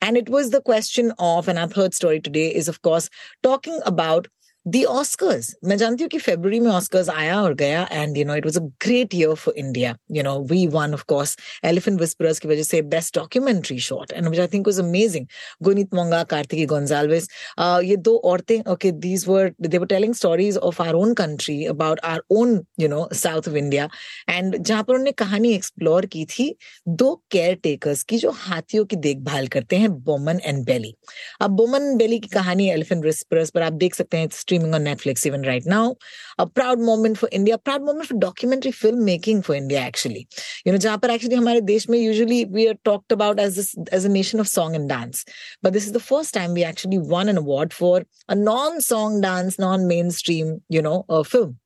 and 0.00 0.16
it 0.16 0.30
was 0.30 0.50
the 0.50 0.62
question 0.62 1.12
of 1.18 1.48
and 1.48 1.58
our 1.58 1.68
third 1.68 1.94
story 1.94 2.20
today 2.20 2.48
is 2.62 2.68
of 2.68 2.80
course 2.82 3.10
talking 3.42 3.78
about 3.84 4.28
the 4.67 4.83
Oscars 4.83 5.55
मैं 5.65 5.77
जानती 5.77 6.03
हूँ 6.03 6.09
कि 6.09 6.17
फेब्रुवरी 6.17 6.59
में 6.59 6.71
ऑस्कर्स 6.71 7.09
आया 7.09 7.41
और 7.41 7.53
गया 7.53 7.87
and 7.91 8.17
you 8.17 8.25
know 8.25 8.35
it 8.35 8.45
was 8.45 8.57
a 8.57 8.61
great 8.61 9.15
year 9.15 9.33
for 9.33 9.53
India 9.57 9.97
you 10.11 10.23
know 10.23 10.39
we 10.39 10.67
won 10.67 10.93
of 10.93 11.35
Elephant 11.65 11.99
Whisperers 12.01 12.39
की 12.39 12.47
वजह 12.47 12.63
से 12.63 12.81
best 12.81 13.15
documentary 13.15 13.79
short 13.79 14.11
and 14.11 14.39
I 14.39 14.47
think 14.47 14.67
was 14.67 14.79
amazing 14.79 15.27
Guneet 15.61 15.93
Monga 15.93 16.23
Kartiki 16.23 16.65
Gonsalves 16.65 17.29
ये 17.59 17.95
दो 17.95 18.15
औरतें 18.17 18.71
okay 18.71 18.91
these 18.91 19.27
were 19.27 19.51
they 19.61 19.77
were 19.77 19.85
telling 19.85 20.13
stories 20.13 20.57
of 20.57 20.81
our 20.81 20.95
own 20.95 21.13
country 21.13 21.65
about 21.65 21.99
our 21.99 22.21
own 22.29 22.65
you 22.79 22.87
know 22.87 23.09
south 23.13 23.47
of 23.47 23.55
India 23.55 23.89
and 24.29 24.57
जहाँ 24.57 24.83
पर 24.83 24.93
उन्होंने 24.93 25.11
कहानी 25.11 25.53
explore 25.53 26.05
की 26.05 26.25
थी, 26.25 26.55
दो 26.87 27.23
केयर 27.31 27.55
टेकर्स 27.55 28.03
की 28.03 28.17
जो 28.17 28.31
हाथियों 28.31 28.85
की 28.85 28.95
देखभाल 28.95 29.47
करते 29.47 29.75
हैं 29.75 29.89
बोमन 29.89 30.39
एंड 30.45 30.65
बेली 30.65 30.95
अब 31.41 31.51
बोमन 31.51 31.97
बेली 31.97 32.19
की 32.19 32.27
कहानी 32.27 32.69
एलिफेंट 32.69 33.05
विस्परर्स 33.05 33.49
पर 33.49 33.61
आप 33.61 33.73
देख 33.73 33.95
सकते 33.95 34.17
हैं 34.17 34.27
streaming 34.55 34.73
on 34.73 34.83
Netflix 34.83 35.25
even 35.25 35.41
right 35.41 35.65
now. 35.65 35.95
A 36.37 36.47
proud 36.47 36.79
moment 36.79 37.17
for 37.17 37.29
India, 37.31 37.57
proud 37.57 37.83
moment 37.83 38.07
for 38.07 38.13
documentary 38.15 38.71
filmmaking 38.71 39.43
for 39.43 39.53
India 39.53 39.79
actually. 39.79 40.27
You 40.63 40.71
know, 40.71 40.77
jahan 40.77 40.99
actually 41.09 41.35
hamare 41.35 41.65
desh 41.65 41.87
usually 41.87 42.45
we 42.45 42.67
are 42.69 42.77
talked 42.85 43.11
about 43.11 43.39
as 43.39 43.55
this 43.55 43.75
as 43.91 44.05
a 44.05 44.09
nation 44.09 44.39
of 44.39 44.47
song 44.47 44.75
and 44.75 44.87
dance, 44.87 45.25
but 45.61 45.73
this 45.73 45.85
is 45.85 45.91
the 45.91 46.05
first 46.07 46.33
time 46.33 46.53
we 46.53 46.63
actually 46.63 46.97
won 46.97 47.29
an 47.29 47.37
award 47.37 47.73
for 47.73 48.03
a 48.29 48.35
non-song 48.35 49.21
dance, 49.21 49.59
non-mainstream, 49.59 50.61
you 50.69 50.81
know, 50.81 51.05
uh, 51.09 51.23
film. 51.23 51.59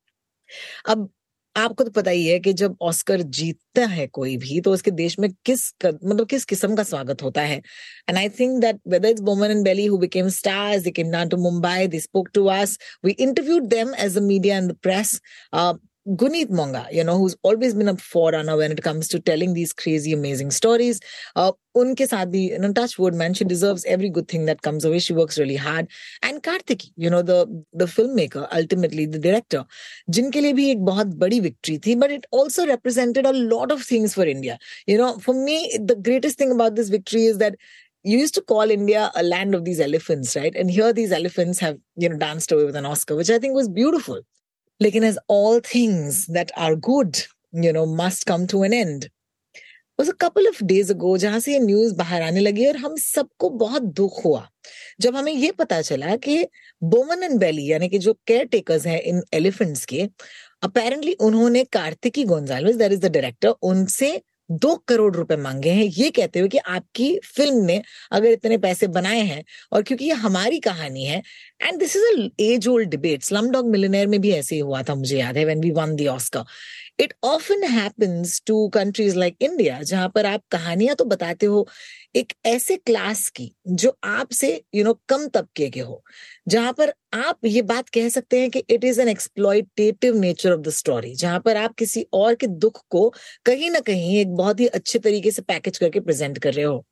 Um, 0.86 1.10
आपको 1.56 1.84
तो 1.84 1.90
पता 1.90 2.10
ही 2.10 2.26
है 2.26 2.38
कि 2.40 2.52
जब 2.52 2.76
Oscar 2.82 3.22
जीतता 3.38 3.86
है 3.86 4.06
कोई 4.06 4.36
भी 4.36 4.60
तो 4.60 4.72
उसके 4.72 4.90
देश 4.90 5.18
में 5.18 5.28
किस 5.44 5.70
कर, 5.80 5.92
मतलब 6.04 6.26
किस 6.26 6.44
किस्म 6.44 6.76
का 6.76 6.82
स्वागत 6.82 7.22
होता 7.22 7.42
है। 7.42 7.56
And 8.08 8.18
I 8.18 8.28
think 8.28 8.60
that 8.60 8.80
whether 8.88 9.08
it's 9.08 9.20
Bomman 9.22 9.50
and 9.50 9.64
Bellie 9.64 9.86
who 9.86 9.98
became 9.98 10.28
stars 10.38 10.82
they 10.82 10.90
came 10.90 11.24
to 11.28 11.36
Mumbai 11.42 11.86
they 11.86 12.00
spoke 12.00 12.28
to 12.34 12.44
us 12.54 12.78
we 13.04 13.12
interviewed 13.12 13.66
them 13.68 13.94
as 13.98 14.18
a 14.18 14.20
media 14.20 14.56
and 14.58 14.70
the 14.72 14.76
press 14.82 15.20
Guneet 16.08 16.48
Monga, 16.50 16.88
you 16.90 17.04
know, 17.04 17.18
who's 17.18 17.36
always 17.42 17.74
been 17.74 17.88
a 17.88 17.96
forerunner 17.96 18.56
when 18.56 18.72
it 18.72 18.82
comes 18.82 19.06
to 19.08 19.20
telling 19.20 19.52
these 19.52 19.72
crazy, 19.74 20.14
amazing 20.14 20.50
stories. 20.50 20.98
Uh, 21.36 21.52
unke 21.76 22.06
saath 22.12 22.32
bhi, 22.32 22.40
you 22.58 22.72
touch 22.72 22.98
wood, 22.98 23.14
man, 23.14 23.34
she 23.34 23.44
deserves 23.44 23.84
every 23.84 24.08
good 24.08 24.26
thing 24.26 24.46
that 24.46 24.62
comes 24.62 24.84
away. 24.86 24.98
She 24.98 25.12
works 25.12 25.38
really 25.38 25.56
hard. 25.56 25.88
And 26.22 26.42
Kartiki, 26.42 26.90
you 26.96 27.10
know, 27.10 27.20
the 27.20 27.46
the 27.74 27.84
filmmaker, 27.84 28.48
ultimately 28.50 29.04
the 29.04 29.18
director, 29.18 29.66
jinke 30.10 30.40
liye 30.46 30.54
bhi 30.60 30.70
ek 30.72 30.78
bahut 30.78 31.18
badi 31.18 31.38
victory 31.40 31.76
thi, 31.76 31.94
but 31.94 32.10
it 32.10 32.24
also 32.30 32.66
represented 32.66 33.26
a 33.26 33.34
lot 33.34 33.70
of 33.70 33.82
things 33.82 34.14
for 34.14 34.24
India. 34.24 34.58
You 34.86 34.96
know, 34.96 35.18
for 35.18 35.34
me, 35.34 35.78
the 35.92 35.96
greatest 35.96 36.38
thing 36.38 36.50
about 36.50 36.76
this 36.76 36.88
victory 36.88 37.26
is 37.26 37.36
that 37.38 37.56
you 38.02 38.16
used 38.18 38.34
to 38.34 38.40
call 38.40 38.70
India 38.70 39.10
a 39.14 39.22
land 39.22 39.54
of 39.54 39.66
these 39.66 39.78
elephants, 39.80 40.34
right? 40.34 40.54
And 40.56 40.70
here 40.70 40.94
these 40.94 41.12
elephants 41.12 41.58
have, 41.58 41.76
you 41.96 42.08
know, 42.08 42.16
danced 42.16 42.50
away 42.52 42.64
with 42.64 42.76
an 42.76 42.86
Oscar, 42.86 43.16
which 43.16 43.28
I 43.28 43.38
think 43.38 43.54
was 43.54 43.68
beautiful. 43.68 44.22
लेकिन 44.82 45.04
as 45.04 45.18
all 45.30 45.60
things 45.74 46.30
that 46.30 46.50
are 46.58 46.74
good 46.74 47.16
you 47.64 47.72
know 47.72 47.86
must 47.96 48.28
come 48.28 48.46
to 48.46 48.64
an 48.64 48.74
end 48.74 49.04
couple 50.20 50.48
of 50.48 50.64
days 50.64 50.92
ago 50.92 51.16
जहाँ 51.18 51.40
से 51.40 51.52
ये 51.52 51.58
news 51.58 51.94
बाहर 51.94 52.22
आने 52.22 52.40
लगी 52.40 52.66
और 52.66 52.76
हम 52.76 52.96
सबको 52.96 53.50
बहुत 53.50 53.82
दुख 53.82 54.24
हुआ। 54.24 54.48
जब 55.00 55.16
हमें 55.16 55.32
ये 55.32 55.50
पता 55.50 55.80
चला 55.80 56.16
कि 56.16 56.46
बोमन 56.82 57.22
एंड 57.22 57.38
बेली 57.40 57.72
यानी 57.72 57.88
कि 57.88 57.98
जो 57.98 58.12
केयर 58.26 58.44
टेकर्स 58.44 58.86
हैं 58.86 59.00
इन 59.00 59.22
एलिफेंट्स 59.34 59.84
के 59.84 60.08
अपेरेंटली 60.62 61.12
उन्होंने 61.12 61.64
Kartiki 61.64 62.24
Gonsalves 62.24 62.76
that 62.76 62.92
is 62.92 63.00
the 63.00 63.12
director 63.12 63.48
उनसे 63.62 64.22
दो 64.50 64.74
करोड़ 64.88 65.14
रुपए 65.16 65.36
मांगे 65.36 65.70
हैं, 65.70 65.84
ये 65.84 66.10
कहते 66.10 66.38
हुए 66.40 66.48
कि 66.48 66.58
आपकी 66.58 67.18
फ़िल्म 67.26 67.64
ने 67.64 67.80
अगर 68.12 68.28
इतने 68.28 68.58
पैसे 68.58 68.86
बनाए 68.88 69.20
हैं 69.22 69.42
और 69.72 69.82
क्योंकि 69.82 70.04
ये 70.04 70.12
हमारी 70.24 70.58
कहानी 70.60 71.04
है 71.04 71.22
and 71.62 71.78
this 71.78 71.96
is 71.96 72.04
a 72.04 72.28
age 72.42 72.68
old 72.68 72.88
debate 72.90 73.22
slum 73.22 73.50
dog 73.50 73.68
millionaire 73.70 74.06
में 74.06 74.20
भी 74.20 74.30
ऐसे 74.32 74.54
ही 74.54 74.60
हुआ 74.60 74.82
था, 74.82 74.94
मुझे 74.94 75.18
याद 75.18 75.36
है 75.36 75.44
when 75.44 75.60
we 75.60 75.70
won 75.70 75.94
the 75.96 76.06
Oscar 76.08 76.44
it 77.00 77.14
often 77.24 77.62
happens 77.64 78.42
to 78.46 78.68
countries 78.68 79.16
like 79.18 79.36
India 79.40 79.82
जहाँ 79.82 80.08
पर 80.08 80.26
आप 80.26 80.42
कहानियाँ 80.50 80.96
तो 80.96 81.04
बताते 81.04 81.46
हो 81.46 81.66
एक 82.16 82.32
ऐसे 82.46 82.76
क्लास 82.76 83.28
की 83.28 83.50
जो 83.68 83.96
आपसे 84.04 84.62
यू 84.74 84.84
नो 84.84 84.94
कम 85.08 85.26
तबके 85.28 85.68
के 85.70 85.80
हो 85.80 86.02
जहाँ 86.48 86.72
पर 86.72 86.92
आप 87.14 87.46
ये 87.46 87.62
बात 87.62 87.88
कह 87.88 88.08
सकते 88.08 88.40
हैं 88.40 88.50
कि 88.50 88.58
it 88.70 88.84
is 88.84 89.00
an 89.00 89.08
exploitative 89.08 90.16
nature 90.16 90.52
of 90.52 90.60
the 90.60 90.70
story 90.70 91.14
जहाँ 91.14 91.40
पर 91.40 91.56
आप 91.56 91.74
किसी 91.74 92.06
और 92.12 92.34
के 92.34 92.46
दुख 92.46 92.82
को 92.90 93.08
कहीं 93.46 93.70
ना 93.70 93.80
कहीं 93.80 94.18
एक 94.18 94.34
बहुत 94.36 94.60
ही 94.60 94.66
अच्छे 94.66 94.98
तरीके 94.98 95.30
से 95.30 95.42
पैकेज 95.42 95.78
करके 95.78 96.00
प्रेजेंट 96.00 96.38
कर 96.38 96.54
रहे 96.54 96.64
हो। 96.64 96.84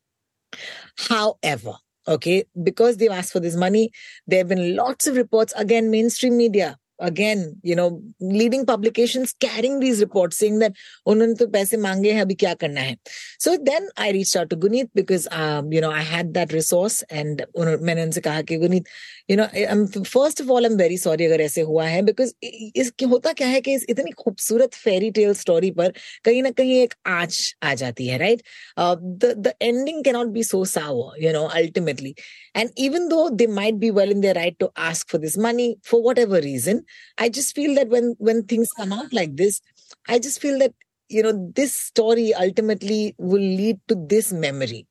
However 1.45 1.79
Okay, 2.07 2.45
because 2.63 2.97
they've 2.97 3.13
asked 3.13 3.33
for 3.33 3.41
this 3.41 3.55
money, 3.55 3.91
there 4.27 4.39
have 4.39 4.49
been 4.49 4.75
lots 4.75 5.07
of 5.07 5.17
reports, 5.17 5.53
again, 5.57 5.91
mainstream 5.91 6.39
media, 6.39 6.79
again, 6.99 7.57
you 7.63 7.75
know, 7.75 8.03
leading 8.21 8.67
publications 8.67 9.35
carrying 9.39 9.81
these 9.81 10.01
reports 10.01 10.37
saying 10.37 10.59
that 10.59 10.73
उन्होंने 11.07 11.35
तो 11.35 11.47
पैसे 11.53 11.77
मांगे 11.77 12.13
हैं 12.13 12.21
अभी 12.23 12.35
क्या 12.35 12.55
करना 12.63 12.81
है 12.81 12.97
so 13.39 13.57
then 13.57 13.89
I 13.97 14.11
reached 14.11 14.37
out 14.37 14.51
to 14.51 14.57
Guneet 14.57 14.89
because 14.95 15.29
um, 15.31 15.73
you 15.73 15.81
know 15.81 15.91
I 15.91 16.03
had 16.03 16.35
that 16.35 16.53
resource 16.53 17.03
and 17.11 17.45
मैंने 17.57 18.03
उनसे 18.03 18.21
कहा 18.21 18.43
कि 18.43 18.59
Guneet 18.59 18.87
you 19.29 19.37
know 19.37 19.49
I'm 19.55 19.87
first 20.05 20.41
of 20.41 20.51
all 20.51 20.67
I'm 20.67 20.77
very 20.77 20.97
sorry 20.97 21.27
अगर 21.27 21.41
ऐसे 21.41 21.61
हुआ 21.71 21.87
है 21.87 22.03
because 22.03 22.33
इस 22.43 22.93
होता 23.11 23.33
क्या 23.33 23.49
है 23.49 23.61
कि 23.61 23.75
इस 23.75 23.87
इतनी 23.89 24.11
खूबसूरत 24.25 24.75
फेरी 24.75 25.11
टेल 25.19 25.33
स्टोरी 25.35 25.71
पर 25.79 25.93
कहीं 26.25 26.43
ना 26.43 26.51
कहीं 26.51 26.81
एक 26.83 26.95
आँच 27.07 27.55
आ 27.63 27.75
जाती 27.75 28.07
है 28.07 28.19
right 28.19 28.43
uh, 28.77 28.97
the 28.97 29.35
the 29.47 29.55
ending 29.61 30.03
cannot 30.03 30.33
be 30.33 30.43
so 30.43 30.65
sour 30.65 31.13
you 31.19 31.33
know 31.33 31.49
ultimately 31.63 32.15
and 32.55 32.71
even 32.77 33.09
though 33.09 33.29
they 33.31 33.47
might 33.47 33.79
be 33.79 33.91
well 33.91 34.11
in 34.11 34.21
their 34.21 34.35
right 34.35 34.59
to 34.59 34.71
ask 34.77 35.09
for 35.09 35.19
this 35.19 35.37
money 35.37 35.77
for 35.85 36.03
whatever 36.03 36.41
reason 36.41 36.85
I 37.18 37.30
just 37.30 37.56
feel 37.56 37.76
that 37.76 37.90
when 37.90 38.16
when 38.20 38.44
things 38.44 38.72
come 38.72 38.94
out 38.94 39.14
like 39.14 39.36
this, 39.36 39.62
I 40.08 40.20
just 40.20 40.42
feel 40.42 40.60
that 40.60 40.74
you 41.10 41.24
know 41.24 41.52
this 41.56 41.74
story 41.74 42.34
ultimately 42.34 43.16
will 43.18 43.42
lead 43.42 43.80
to 43.88 43.96
this 43.96 44.32
memory. 44.32 44.88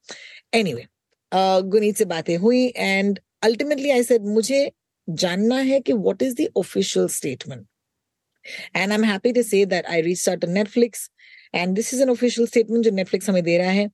Anyway, 0.53 0.89
uh, 1.33 1.63
Guneet 1.63 1.97
se 1.97 2.05
baatein 2.05 2.41
hui 2.41 2.73
and 2.77 3.21
ultimately 3.43 3.93
I 3.93 4.03
said 4.03 4.23
मुझे 4.23 4.71
जानना 5.11 5.57
है 5.71 5.81
कि 5.81 5.99
what 5.99 6.23
is 6.23 6.35
the 6.35 6.51
official 6.57 7.09
statement. 7.09 7.67
And 8.75 8.93
I'm 8.93 9.03
happy 9.03 9.33
to 9.33 9.45
say 9.45 9.65
that 9.65 9.89
I 9.89 10.01
reached 10.01 10.27
out 10.29 10.41
to 10.41 10.47
Netflix 10.47 11.09
and 11.53 11.77
this 11.77 11.93
is 11.93 12.01
an 12.01 12.09
official 12.09 12.47
statement 12.47 12.85
जो 12.85 12.91
Netflix 12.91 13.29
हमें 13.29 13.43
दे 13.43 13.59
रहा 13.59 13.71
है 13.71 13.91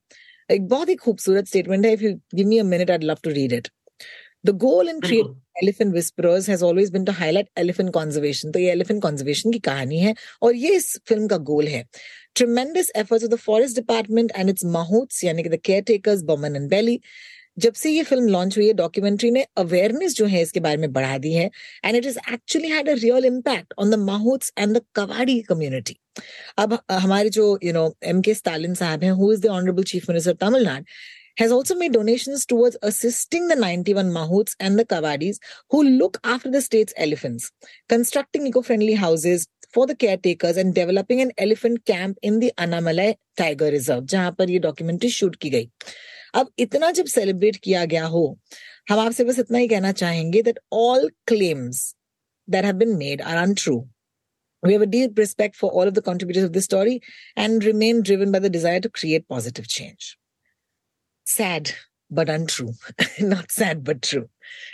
एक 0.51 0.67
बहुत 0.67 0.89
ही 0.89 0.95
खूबसूरत 0.95 1.47
statement 1.47 1.85
है 1.85 1.97
if 1.97 2.01
you 2.01 2.19
give 2.35 2.47
me 2.47 2.59
a 2.59 2.63
minute 2.63 2.89
I'd 2.89 3.03
love 3.03 3.21
to 3.21 3.29
read 3.29 3.51
it. 3.51 3.69
The 4.43 4.53
goal 4.53 4.87
in 4.87 5.01
creating 5.01 5.35
Elephant 5.56 5.92
whisperers 5.94 6.48
has 6.48 6.64
always 6.64 6.90
been 6.92 7.04
to 7.04 7.12
highlight 7.12 7.48
elephant 7.58 7.90
conservation 7.94 8.50
तो 8.50 8.58
ये 8.58 8.70
एलिफेंट 8.70 9.02
कंजर्वेशन 9.02 9.52
की 9.52 9.58
कहानी 9.68 10.00
है 10.00 10.14
और 10.42 10.54
ये 10.56 10.74
इस 10.76 10.96
फ़िल्म 11.08 11.26
का 11.28 11.36
गोल 11.50 11.68
है। 11.68 11.84
Tremendous 12.34 12.90
efforts 12.96 13.24
of 13.24 13.32
the 13.32 13.38
forest 13.40 13.76
department 13.76 14.32
and 14.36 14.50
its 14.50 14.64
mahouts 14.74 15.24
यानी 15.24 15.42
कि 15.42 15.48
the 15.48 15.60
caretakers 15.84 16.22
Bomman 16.24 16.56
and 16.56 16.68
Bellie 16.70 17.00
जब 17.58 17.72
से 17.74 17.90
ये 17.90 18.02
फ़िल्म 18.02 18.28
लॉन्च 18.28 18.56
हुई 18.58 18.66
है 18.66 18.72
डॉक्यूमेंट्री 18.74 19.30
ने 19.30 19.44
अवेयरनेस 19.58 20.14
जो 20.14 20.26
है 20.26 20.40
इसके 20.42 20.60
बारे 20.60 20.76
में 20.76 20.92
बढ़ा 20.92 21.18
दी 21.18 21.32
है 21.32 21.50
and 21.84 21.96
it 21.96 22.06
is 22.06 22.18
actually 22.32 22.68
had 22.68 22.88
a 22.88 22.94
real 22.94 23.24
impact 23.24 23.74
on 23.78 23.90
the 23.90 23.98
mahouts 24.00 24.52
and 24.58 24.76
the 24.76 24.82
Kavadi 24.94 25.40
community 25.48 25.96
अब 26.58 26.78
हमारे 26.90 27.30
जो 27.30 27.58
you 27.64 27.72
know 27.72 27.92
M 28.04 28.20
K 28.22 28.34
Stalin 28.34 28.74
साहब 28.74 29.04
हैं 29.04 29.10
who 29.12 29.32
is 29.32 29.40
the 29.40 29.46
honourable 29.50 29.82
chief 29.84 30.08
minister 30.10 30.34
Tamil Nadu 30.40 30.84
has 31.37 31.51
also 31.51 31.73
made 31.73 31.93
donations 31.93 32.45
towards 32.45 32.75
assisting 32.81 33.47
the 33.47 33.55
91 33.55 34.09
mahouts 34.11 34.55
and 34.59 34.77
the 34.77 34.85
kawadis 34.85 35.37
who 35.69 35.83
look 35.83 36.19
after 36.23 36.51
the 36.51 36.61
state's 36.61 36.93
elephants, 36.97 37.49
constructing 37.87 38.45
eco-friendly 38.45 38.93
houses 38.93 39.47
for 39.73 39.85
the 39.87 39.95
caretakers 39.95 40.57
and 40.57 40.75
developing 40.75 41.21
an 41.21 41.31
elephant 41.37 41.85
camp 41.85 42.17
in 42.21 42.39
the 42.39 42.51
Anamalai 42.57 43.15
Tiger 43.37 43.71
Reserve, 43.71 44.05
जहां 44.05 44.31
पर 44.35 44.49
ये 44.49 44.59
documentary 44.59 45.09
shoot 45.09 45.35
की 45.41 45.49
गई 45.49 45.69
अब 46.35 46.49
इतना 46.59 46.91
जब 46.99 47.05
celebrate 47.05 47.55
किया 47.63 47.85
गया 47.93 48.05
हो 48.15 48.25
हम 48.89 48.99
आपसे 48.99 49.23
बस 49.23 49.39
इतना 49.39 49.57
ही 49.57 49.67
कहना 49.67 49.91
चाहेंगे 50.01 50.43
that 50.43 50.59
all 50.71 51.09
claims 51.31 51.95
that 52.47 52.65
have 52.65 52.79
been 52.79 52.97
made 52.97 53.21
are 53.21 53.37
untrue. 53.37 53.87
We 54.63 54.73
have 54.73 54.81
a 54.81 54.87
deep 54.93 55.17
respect 55.17 55.55
for 55.55 55.71
all 55.71 55.87
of 55.87 55.93
the 55.93 56.01
contributors 56.01 56.43
of 56.43 56.51
this 56.53 56.65
story 56.65 57.01
and 57.37 57.63
remain 57.63 58.01
driven 58.01 58.31
by 58.31 58.39
the 58.39 58.49
desire 58.49 58.81
to 58.81 58.89
create 58.89 59.27
positive 59.29 59.69
change 59.69 60.17
sad 61.25 61.71
but 62.11 62.29
untrue 62.29 62.73
not 63.19 63.51
sad 63.51 63.83
but 63.83 64.01
true 64.01 64.27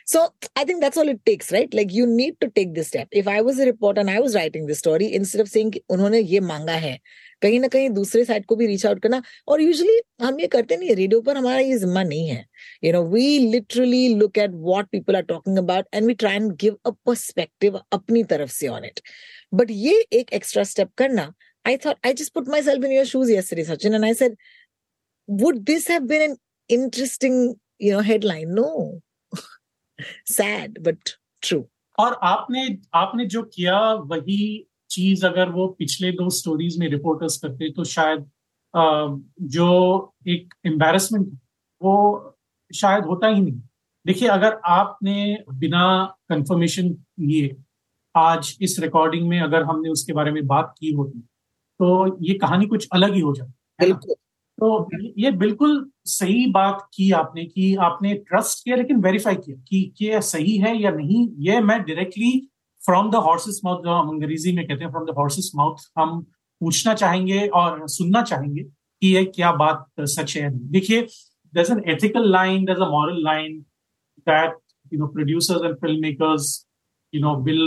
so 0.06 0.34
i 0.56 0.64
think 0.64 0.82
that's 0.82 0.98
all 0.98 1.10
it 1.10 1.20
takes 1.26 1.52
right 1.52 1.74
like 1.74 1.92
you 1.92 2.06
need 2.08 2.40
to 2.40 2.50
take 2.50 2.74
this 2.74 2.88
step 2.88 3.08
if 3.12 3.28
i 3.28 3.42
was 3.42 3.60
a 3.60 3.66
reporter 3.66 4.00
and 4.00 4.10
i 4.10 4.20
was 4.20 4.36
writing 4.36 4.66
this 4.68 4.80
story 4.80 5.14
instead 5.14 5.42
of 5.42 5.50
saying 5.50 5.74
उन्होंने 5.90 6.20
ये 6.20 6.40
मांगा 6.52 6.74
है 6.88 7.00
कहीं 7.42 7.60
ना 7.60 7.68
कहीं 7.68 7.90
दूसरे 7.90 8.24
side 8.26 8.46
को 8.46 8.56
भी 8.56 8.68
रीच 8.68 8.86
आउट 8.86 9.02
करना 9.02 9.22
और 9.48 9.62
यूजुअली 9.62 10.00
हम 10.22 10.40
ये 10.40 10.48
करते 10.48 10.78
नहीं 10.78 10.96
रेडियो 10.96 11.22
पर 11.22 11.38
हमारा 11.38 11.60
ये 11.60 11.78
जिम्मा 11.80 12.04
नहीं 12.04 12.28
है 12.28 12.46
you 12.84 12.92
know 12.94 13.04
we 13.10 13.28
literally 13.52 14.08
look 14.20 14.38
at 14.38 14.52
what 14.54 14.88
people 14.92 15.16
are 15.16 15.24
talking 15.32 15.58
about 15.58 15.86
and 15.96 16.08
we 16.08 16.14
try 16.24 16.36
and 16.36 16.52
give 16.62 16.78
a 16.86 16.92
perspective 17.06 17.80
अपनी 17.94 18.24
तरफ 18.32 18.50
से 18.52 18.68
ऑन 18.68 18.86
इट 18.86 19.00
बट 19.54 19.72
ये 19.72 20.06
एक 20.20 20.34
एक्स्ट्रा 20.34 20.64
स्टेप 20.74 20.92
करना 20.98 21.34
I 21.66 21.78
thought 21.78 21.98
I 22.04 22.14
just 22.14 22.32
put 22.34 22.48
myself 22.48 22.84
in 22.84 22.92
your 22.92 23.06
shoes 23.06 23.30
yesterday, 23.30 23.64
Sachin, 23.64 23.96
and 23.96 24.06
I 24.06 24.12
said, 24.14 24.34
would 25.31 25.65
this 25.67 25.87
have 25.87 26.07
been 26.09 26.23
an 26.23 26.37
interesting, 26.69 27.55
you 27.79 27.93
know, 27.93 28.01
headline? 28.01 28.55
No. 28.55 29.01
Sad, 30.27 30.83
but 30.83 31.17
true. 31.43 31.67
और 31.99 32.13
आपने 32.23 32.63
आपने 32.95 33.25
जो 33.27 33.43
किया 33.55 33.79
वही 34.11 34.43
चीज़ 34.91 35.25
अगर 35.27 35.51
वो 35.53 35.67
पिछले 35.79 36.11
दो 36.13 36.29
स्टोरीज 36.31 36.79
में 36.79 36.89
रिपोर्टर्स 36.91 37.37
करते 37.39 37.71
तो 37.73 37.85
शायद 37.85 38.25
जो 39.55 39.67
एक 40.29 40.55
एम्बेरसमेंट 40.67 41.27
वो 41.81 41.97
शायद 42.71 43.05
होता 43.05 43.29
ही 43.29 43.41
नहीं 43.41 43.61
देखिए 44.07 44.29
अगर 44.29 44.61
आपने 44.69 45.17
बिना 45.59 45.83
कंफर्मेशन 46.31 46.89
लिए 47.21 47.57
आज 48.15 48.57
इस 48.63 48.79
रिकॉर्डिंग 48.81 49.29
में 49.29 49.41
अगर 49.41 49.63
हमने 49.63 49.91
उसके 49.91 50.13
बारे 50.13 50.33
में 50.33 50.47
बात 50.47 50.75
की 50.79 50.93
होती 50.93 51.21
तो 51.81 52.19
ये 52.27 52.35
कहानी 52.39 52.67
कुछ 52.67 52.89
अलग 52.93 53.15
ही 53.15 53.21
हो 53.21 53.35
जाती 53.35 53.53
बिल्कुल 53.79 54.15
तो 54.61 54.89
ये 55.19 55.31
बिल्कुल 55.39 55.91
सही 56.07 56.47
बात 56.53 56.89
की 56.95 57.11
आपने 57.13 57.45
कि 57.45 57.75
आपने 57.83 58.15
ट्रस्ट 58.15 58.65
किया 58.65 58.77
लेकिन 58.77 58.97
वेरीफाई 59.03 59.35
किया 59.37 59.57
कि 59.69 59.93
ये 60.03 60.21
सही 60.23 60.57
है 60.59 60.77
या 60.77 60.91
नहीं, 60.91 61.29
ये 61.39 61.61
मैं 61.61 61.81
directly 61.83 62.33
from 62.83 63.11
the 63.11 63.15
horse's 63.25 63.61
mouth 63.65 63.83
जो 63.85 63.91
हम 63.91 64.09
अंग्रेज़ी 64.09 64.53
में 64.57 64.67
कहते 64.67 64.85
हैं 64.85 64.91
फ्रॉम 64.91 65.05
द 65.07 65.15
हॉर्सेस 65.19 65.51
माउथ 65.57 65.87
हम 65.99 66.21
पूछना 66.61 66.95
चाहेंगे 66.95 67.47
और 67.55 67.87
सुनना 67.89 68.23
चाहेंगे 68.23 68.63
कि 68.63 69.15
ये 69.15 69.25
क्या 69.27 69.53
बात 69.55 69.87
सच 70.01 70.37
है 70.37 70.49
नहीं। 70.49 70.69
देखिए 70.71 71.07
दस 71.55 71.71
an 71.71 71.83
ethical 71.91 72.31
line 72.31 72.65
this 72.65 72.81
a 72.81 72.89
moral 72.91 73.23
line 73.25 73.59
that 74.27 74.59
you 74.93 74.99
know 74.99 75.07
producers 75.15 75.65
and 75.65 75.75
film 75.77 76.01
makers 76.03 76.53
you 77.13 77.21
know 77.21 77.35
will 77.45 77.65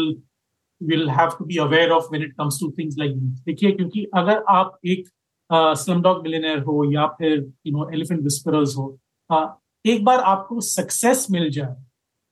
will 0.82 1.10
have 1.10 1.36
to 1.40 1.46
be 1.46 1.58
aware 1.66 1.92
of 1.92 2.12
when 2.12 2.24
it 2.24 2.34
comes 2.38 2.60
to 2.62 2.72
things 2.78 2.96
like 3.00 3.18
देखिए, 3.18 3.72
क्योंकि 3.72 4.06
अगर 4.16 4.44
आप 4.50 4.78
एक 4.86 5.10
स्लम 5.54 6.02
डॉग 6.02 6.24
मिलेनियर 6.24 6.60
हो 6.60 6.94
या 6.94 7.08
फिर 7.08 7.54
you 7.68 7.78
know 7.78 7.90
elephant 7.90 8.22
whisperers 8.22 8.78
हो 8.78 9.00
uh, 9.32 9.50
एक 9.86 10.06
बार 10.06 10.20
आपको 10.20 10.62
सक्सेस 10.62 11.28
मिल 11.32 11.50
जाए 11.50 11.76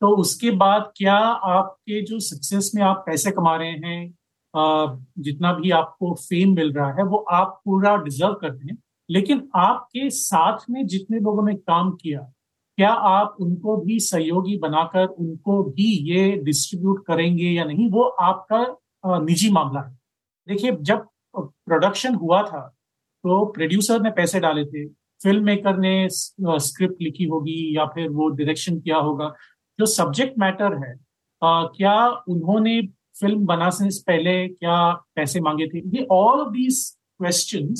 तो 0.01 0.15
उसके 0.15 0.51
बाद 0.51 0.91
क्या 0.95 1.17
आपके 1.49 2.01
जो 2.01 2.19
सक्सेस 2.19 2.71
में 2.75 2.83
आप 2.83 3.03
पैसे 3.05 3.31
कमा 3.31 3.55
रहे 3.55 3.71
हैं 3.71 4.13
uh, 4.57 5.05
जितना 5.19 5.53
भी 5.53 5.71
आपको 5.71 6.13
फेम 6.13 6.55
मिल 6.55 6.73
रहा 6.73 6.93
है 6.93 7.03
वो 7.03 7.17
आप 7.17 7.61
पूरा 7.65 7.97
डिजर्व 7.97 8.33
करते 8.33 8.67
हैं 8.67 8.77
लेकिन 9.09 9.49
आपके 9.55 10.09
साथ 10.09 10.57
में 10.69 10.87
जितने 10.87 11.19
लोगों 11.19 11.45
ने 11.45 11.55
काम 11.55 11.91
किया 11.91 12.31
क्या 12.77 12.89
आप 12.89 13.35
उनको 13.39 13.77
भी 13.77 13.99
सहयोगी 13.99 14.57
बनाकर 14.57 15.05
उनको 15.05 15.63
भी 15.63 16.13
ये 16.13 16.31
डिस्ट्रीब्यूट 16.31 17.05
करेंगे 17.05 17.49
या 17.49 17.63
नहीं 17.63 17.89
वो 17.91 18.03
आपका 18.03 18.77
निजी 19.05 19.49
मामला 19.49 19.81
है। 19.81 19.99
देखिए 20.47 20.71
जब 20.81 21.07
प्रोडक्शन 21.37 22.15
हुआ 22.15 22.43
था 22.43 22.75
तो 23.23 23.45
प्रोड्यूसर 23.53 24.01
ने 24.01 24.09
पैसे 24.11 24.39
डाले 24.39 24.65
थे। 24.65 24.85
फ़िल्म 25.21 25.43
मेकर 25.45 25.77
ने 25.77 26.07
स्क्रिप्ट 26.09 27.01
लिखी 27.01 27.25
होगी 27.27 27.59
या 27.77 27.85
फिर 27.95 28.09
वो 28.09 28.29
डायरेक्शन 28.29 28.79
किया 28.79 28.97
होगा। 28.97 29.33
जो 29.79 29.85
सब्जेक्ट 29.87 30.39
मैटर 30.39 30.77
है 30.85 30.93
आ, 31.41 31.63
क्या 31.67 32.07
उन्होंने 32.29 32.81
फ़िल्म 33.19 33.45
बनाने 33.45 33.89
से 33.91 34.01
पहले 34.07 34.47
क्या 34.47 34.91
पैसे 35.15 35.39
मांगे 35.41 35.67
थे? 35.67 35.79
ये 35.97 36.05
all 36.11 36.39
of 36.39 36.51
these 36.53 36.79
question 37.19 37.73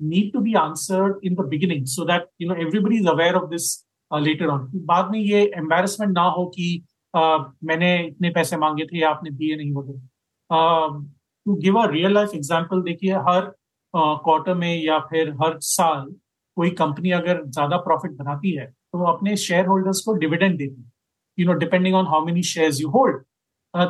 need 0.00 0.32
to 0.32 0.40
be 0.40 0.54
answered 0.56 1.24
in 1.24 1.34
the 1.34 1.46
beginning 1.48 1.84
so 1.86 2.04
that 2.04 2.28
you 2.40 2.48
know 2.48 2.54
everybody 2.62 2.96
is 2.96 3.08
aware 3.08 3.34
of 3.34 3.50
this 3.50 3.66
later 4.10 4.46
on 4.48 4.70
बाद 4.86 5.10
में 5.10 5.18
ये 5.18 5.42
एम्बेरसमेंट 5.58 6.12
ना 6.12 6.22
हो 6.36 6.46
कि 6.56 6.66
uh, 7.14 7.44
मैंने 7.64 7.96
इतने 8.06 8.30
पैसे 8.30 8.56
मांगे 8.56 8.84
थे 8.86 8.98
या 8.98 9.10
आपने 9.10 9.30
दिए 9.32 9.56
नहीं 9.56 9.72
होते। 9.72 9.92
To 11.46 11.54
give 11.62 11.78
a 11.78 11.86
real 11.90 12.14
life 12.14 12.34
example 12.34 12.82
देखिए 12.82 13.14
हर 13.28 13.52
क्वार्टर 13.96 14.54
में 14.54 14.82
या 14.84 14.98
फिर 15.10 15.30
हर 15.42 15.58
साल 15.62 16.04
कोई 16.56 16.70
कंपनी 16.78 17.10
अगर 17.12 17.44
ज़्यादा 17.46 17.76
प्रॉफिट 17.80 18.12
बनाती 18.16 18.56
है 18.56 18.66
तो 18.66 18.98
वो 18.98 19.06
अपने 19.06 19.36
शेयर 19.38 19.66
होल्डर्स 19.66 20.00
को 20.00 20.12
डिविडेंड 20.16 20.56
देती 20.58 20.80
है। 20.80 20.90
You 21.38 21.46
know 21.46 21.52
depending 21.58 21.94
on 21.94 22.06
how 22.06 22.24
many 22.26 22.42
shares 22.44 22.80
you 22.80 22.88
hold 22.90 23.22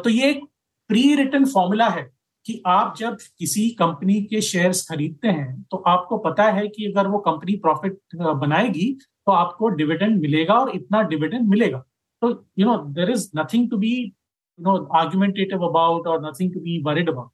तो 0.04 0.10
ये 0.10 0.30
एक 0.30 0.44
प्री 0.90 1.14
रिटर्न 1.16 1.44
फॉर्मूला 1.46 1.88
है 1.88 2.02
कि 2.46 2.60
आप 2.66 2.94
जब 2.98 3.16
किसी 3.38 3.68
कंपनी 3.78 4.20
के 4.22 4.40
शेयर्स 4.42 4.88
खरीदते 4.88 5.28
हैं 5.28 5.62
तो 5.70 5.76
आपको 5.88 6.18
पता 6.20 6.44
है 6.52 6.66
कि 6.68 6.86
अगर 6.86 7.06
वो 7.08 7.18
कंपनी 7.28 7.56
प्रॉफिट 7.58 7.98
बनाएगी 8.40 8.90
तो 9.26 9.32
आपको 9.32 9.68
डिविडेंड 9.76 10.20
मिलेगा 10.20 10.54
और 10.54 10.70
इतना 10.76 11.02
डिविडेंड 11.08 11.48
मिलेगा। 11.50 11.78
तो 12.22 12.30
you 12.58 12.66
know 12.66 12.76
there 12.94 13.10
is 13.10 13.30
nothing 13.36 13.70
to 13.70 13.76
be 13.78 13.92
you 13.98 14.64
know 14.64 14.76
argumentative 14.98 15.64
about 15.68 16.06
और 16.06 16.26
nothing 16.26 16.52
to 16.54 16.60
be 16.60 16.82
worried 16.82 17.08
about 17.10 17.30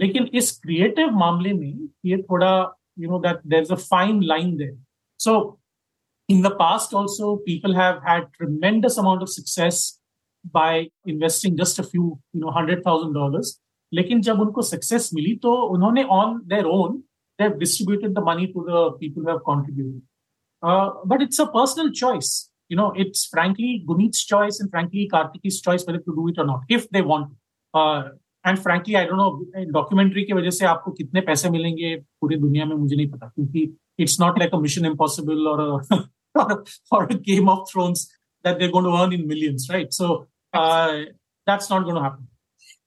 लेकिन 0.00 0.26
इस 0.40 0.50
क्रिएटिव 0.62 1.10
मामले 1.18 1.52
में 1.52 1.88
ये 2.06 2.22
थोड़ा 2.22 2.50
you 2.98 3.10
know 3.10 3.18
that 3.18 3.40
there 3.46 3.62
is 3.62 3.72
a 3.72 3.80
fine 3.92 4.22
line 4.22 4.56
there 4.56 4.76
so 5.20 5.36
in 6.28 6.40
the 6.44 6.50
past 6.60 6.94
also 6.98 7.26
people 7.42 7.74
have 7.74 7.98
had 8.04 8.24
tremendous 8.36 8.96
amount 9.00 9.20
of 9.26 9.28
success 9.32 9.76
by 10.54 10.70
investing 11.12 11.58
just 11.60 11.78
a 11.82 11.84
few 11.90 12.06
you 12.06 12.40
know 12.40 12.54
hundred 12.56 12.82
thousand 12.86 13.12
dollars 13.18 13.52
लेकिन 13.92 14.20
जब 14.28 14.40
उनको 14.40 14.62
success 14.68 15.10
मिली 15.14 15.34
तो 15.42 15.52
उन्होंने 15.74 16.02
on 16.16 16.40
their 16.48 16.64
own 16.76 16.96
they 17.38 17.44
have 17.44 17.52
distributed 17.58 18.14
the 18.14 18.22
money 18.28 18.46
to 18.54 18.64
the 18.68 18.82
people 19.00 19.28
have 19.28 19.38
contributed 19.50 20.02
but 21.12 21.22
it's 21.22 21.40
a 21.40 21.44
personal 21.54 21.90
choice 22.02 22.34
you 22.72 22.76
know 22.76 22.92
it's 23.02 23.20
frankly 23.32 23.84
Guneet's 23.88 24.22
choice 24.28 24.56
and 24.62 24.70
frankly 24.70 25.08
Kartiki's 25.10 25.60
choice 25.66 25.84
whether 25.86 26.00
to 26.06 26.14
do 26.14 26.28
it 26.30 26.38
or 26.38 26.46
not 26.46 26.72
if 26.76 26.88
they 26.94 27.02
want 27.10 27.28
uh, 27.74 28.02
and 28.47 28.59
frankly 28.59 28.93
I 28.95 29.05
don't 29.05 29.17
know 29.17 29.29
documentary 29.71 30.23
की 30.23 30.33
वजह 30.33 30.49
से 30.49 30.65
आपको 30.65 30.91
कितने 30.91 31.21
पैसे 31.21 31.49
मिलेंगे 31.49 31.95
पूरी 32.21 32.35
दुनिया 32.35 32.65
में 32.65 32.75
मुझे 32.75 32.95
नहीं 32.95 33.09
पता 33.09 33.27
क्योंकि 33.27 33.67
it's 33.99 34.19
not 34.21 34.39
like 34.39 34.55
a 34.55 34.59
Mission 34.59 34.85
Impossible 34.85 35.47
और 35.47 35.61
or, 36.35 36.63
or 36.91 37.03
a 37.03 37.15
Game 37.15 37.49
of 37.49 37.69
Thrones 37.69 38.09
that 38.43 38.59
they're 38.59 38.71
going 38.71 38.85
to 38.85 39.03
earn 39.03 39.13
in 39.13 39.27
millions, 39.27 39.67
right? 39.69 39.93
So 39.93 40.27
uh, 40.53 41.01
that's 41.47 41.69
not 41.69 41.85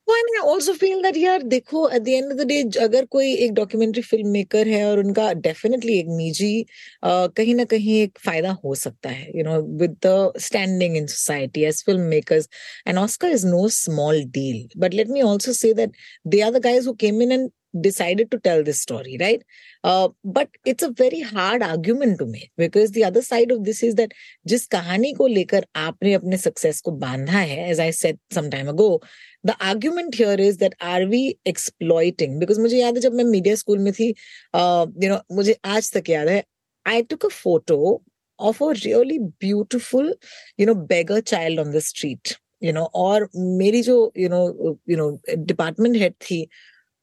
I 0.08 0.40
also 0.42 0.74
feel 0.74 1.00
that, 1.02 1.16
यार, 1.16 1.42
देखो 1.42 1.88
at 1.88 2.02
the 2.02 2.08
end 2.08 2.32
of 2.32 2.38
the 2.38 2.46
day 2.46 2.60
अगर 2.80 3.04
कोई 3.06 3.32
एक 3.34 3.52
documentary 3.54 4.02
film 4.02 4.28
maker 4.28 4.68
है 4.68 4.84
और 4.86 4.98
उनका 4.98 5.32
definitely 5.46 5.98
एक 5.98 6.06
निजी 6.08 6.66
कहीं 7.04 7.54
ना 7.54 7.64
कहीं 7.64 8.00
एक 8.00 8.18
फ़ायदा 8.24 8.50
हो 8.64 8.74
सकता 8.74 9.10
है 9.10 9.30
you 9.38 9.44
know 9.44 9.60
with 9.78 9.96
the 10.06 10.32
standing 10.40 10.96
in 10.96 11.06
society 11.06 11.64
as 11.64 11.82
film 11.86 12.02
makers 12.08 12.48
and 12.88 12.98
Oscar 12.98 13.30
is 13.30 13.46
no 13.46 13.68
small 13.78 14.22
deal 14.34 14.68
but 14.80 14.94
let 14.94 15.08
me 15.08 15.22
also 15.22 15.52
say 15.52 15.72
that 15.74 15.96
they 16.26 16.40
are 16.40 16.50
the 16.52 16.62
guys 16.64 16.88
who 16.88 16.94
came 17.00 17.22
in 17.22 17.32
and 17.32 17.50
decided 17.79 18.31
to 18.31 18.39
tell 18.39 18.63
this 18.63 18.81
story, 18.81 19.17
right? 19.19 19.43
Uh, 19.83 20.09
but 20.23 20.49
it's 20.65 20.83
a 20.83 20.91
very 20.91 21.21
hard 21.21 21.61
argument 21.61 22.19
to 22.19 22.25
make 22.25 22.51
because 22.57 22.91
the 22.91 23.03
other 23.03 23.21
side 23.21 23.51
of 23.51 23.63
this 23.63 23.83
is 23.83 23.95
that 23.95 24.11
जिस 24.47 24.65
कहानी 24.67 25.13
को 25.13 25.27
लेकर 25.27 25.65
आपने 25.75 26.13
अपने 26.13 26.37
success 26.37 26.81
को 26.81 26.91
बांधा 26.99 27.39
है 27.39 27.69
as 27.71 27.79
I 27.79 27.91
said 27.91 28.19
some 28.31 28.49
time 28.49 28.67
ago 28.67 28.99
the 29.43 29.55
argument 29.61 30.15
here 30.15 30.35
is 30.39 30.57
that 30.57 30.73
are 30.81 31.05
we 31.05 31.37
exploiting 31.45 32.39
because 32.39 32.59
मुझे 32.59 32.77
याद 32.77 32.95
है 32.95 33.01
जब 33.01 33.13
मैं 33.13 33.23
मीडिया 33.23 33.55
स्कूल 33.55 33.79
में 33.79 33.91
थी 33.93 34.13
uh, 34.55 34.87
you 35.03 35.09
know 35.09 35.21
मुझे 35.31 35.57
आज 35.65 35.91
तक 35.93 36.09
याद 36.09 36.27
है 36.27 36.43
I 36.85 37.01
took 37.03 37.23
a 37.23 37.29
photo 37.29 38.01
of 38.39 38.61
a 38.61 38.73
really 38.85 39.19
beautiful 39.39 40.11
you 40.57 40.65
know 40.65 40.75
beggar 40.75 41.21
child 41.21 41.59
on 41.59 41.71
the 41.71 41.81
street 41.81 42.37
you 42.61 42.73
know 42.73 42.87
और 42.95 43.29
मेरी 43.35 43.81
जो 43.81 44.11
you 44.17 44.29
know 44.29 44.75
you 44.89 44.97
know 44.97 45.09
department 45.53 45.95
head 45.95 46.13
थी 46.21 46.47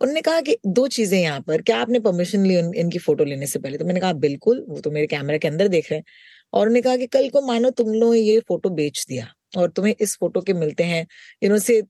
उन्होंने 0.01 0.21
कहा 0.21 0.41
कि 0.41 0.57
दो 0.67 0.87
चीज़ें 0.89 1.17
यहाँ 1.19 1.41
पर। 1.47 1.61
क्या 1.61 1.77
आपने 1.81 1.99
परमिशन 2.01 2.45
ली 2.45 2.57
इनकी 2.81 2.99
फ़ोटो 2.99 3.23
लेने 3.25 3.47
से 3.47 3.59
पहले? 3.59 3.77
तो 3.77 3.85
मैंने 3.85 3.99
कहा, 3.99 4.13
बिल्कुल, 4.15 4.65
वो 4.69 4.79
तो 4.81 4.91
मेरे 4.91 5.07
कैमरे 5.07 5.39
के 5.39 5.47
अंदर 5.47 5.67
देख 5.67 5.91
रहे 5.91 5.99
हैं। 5.99 6.05
और 6.53 6.61
उन्होंने 6.61 6.81
कहा 6.81 6.95
कि 6.97 7.07
कल 7.09 7.29
को 7.29 7.41
मानो 7.41 7.69
तुम 7.71 7.93
लोग 7.93 8.15
ये 8.17 8.39
फ़ोटो 8.47 8.69
बेच 8.71 9.05
दिया 9.09 9.27
और 9.57 9.69
तुम्हें 9.71 9.95
इस 10.01 10.17
फ़ोटो 10.19 10.41
के 10.41 10.53
मिलते 10.53 10.83
हैं 10.85 11.05
इन्हों 11.41 11.59
से 11.59 11.81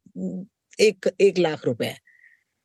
एक 0.80 1.10
एक 1.22 1.40
लाख 1.40 1.66
रुपए 1.66 1.94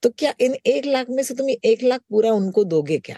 तो 0.02 0.10
क्या 0.18 0.34
इन 0.40 0.54
एक 0.68 0.86
लाख 0.86 1.06
में 1.10 1.22
से 1.24 1.34
तुम 1.34 1.50
एक 1.50 1.82
लाख 1.84 2.00
पूरा 2.10 2.32
उनको 2.32 2.64
दोगे 2.66 2.98
क्या? 3.00 3.16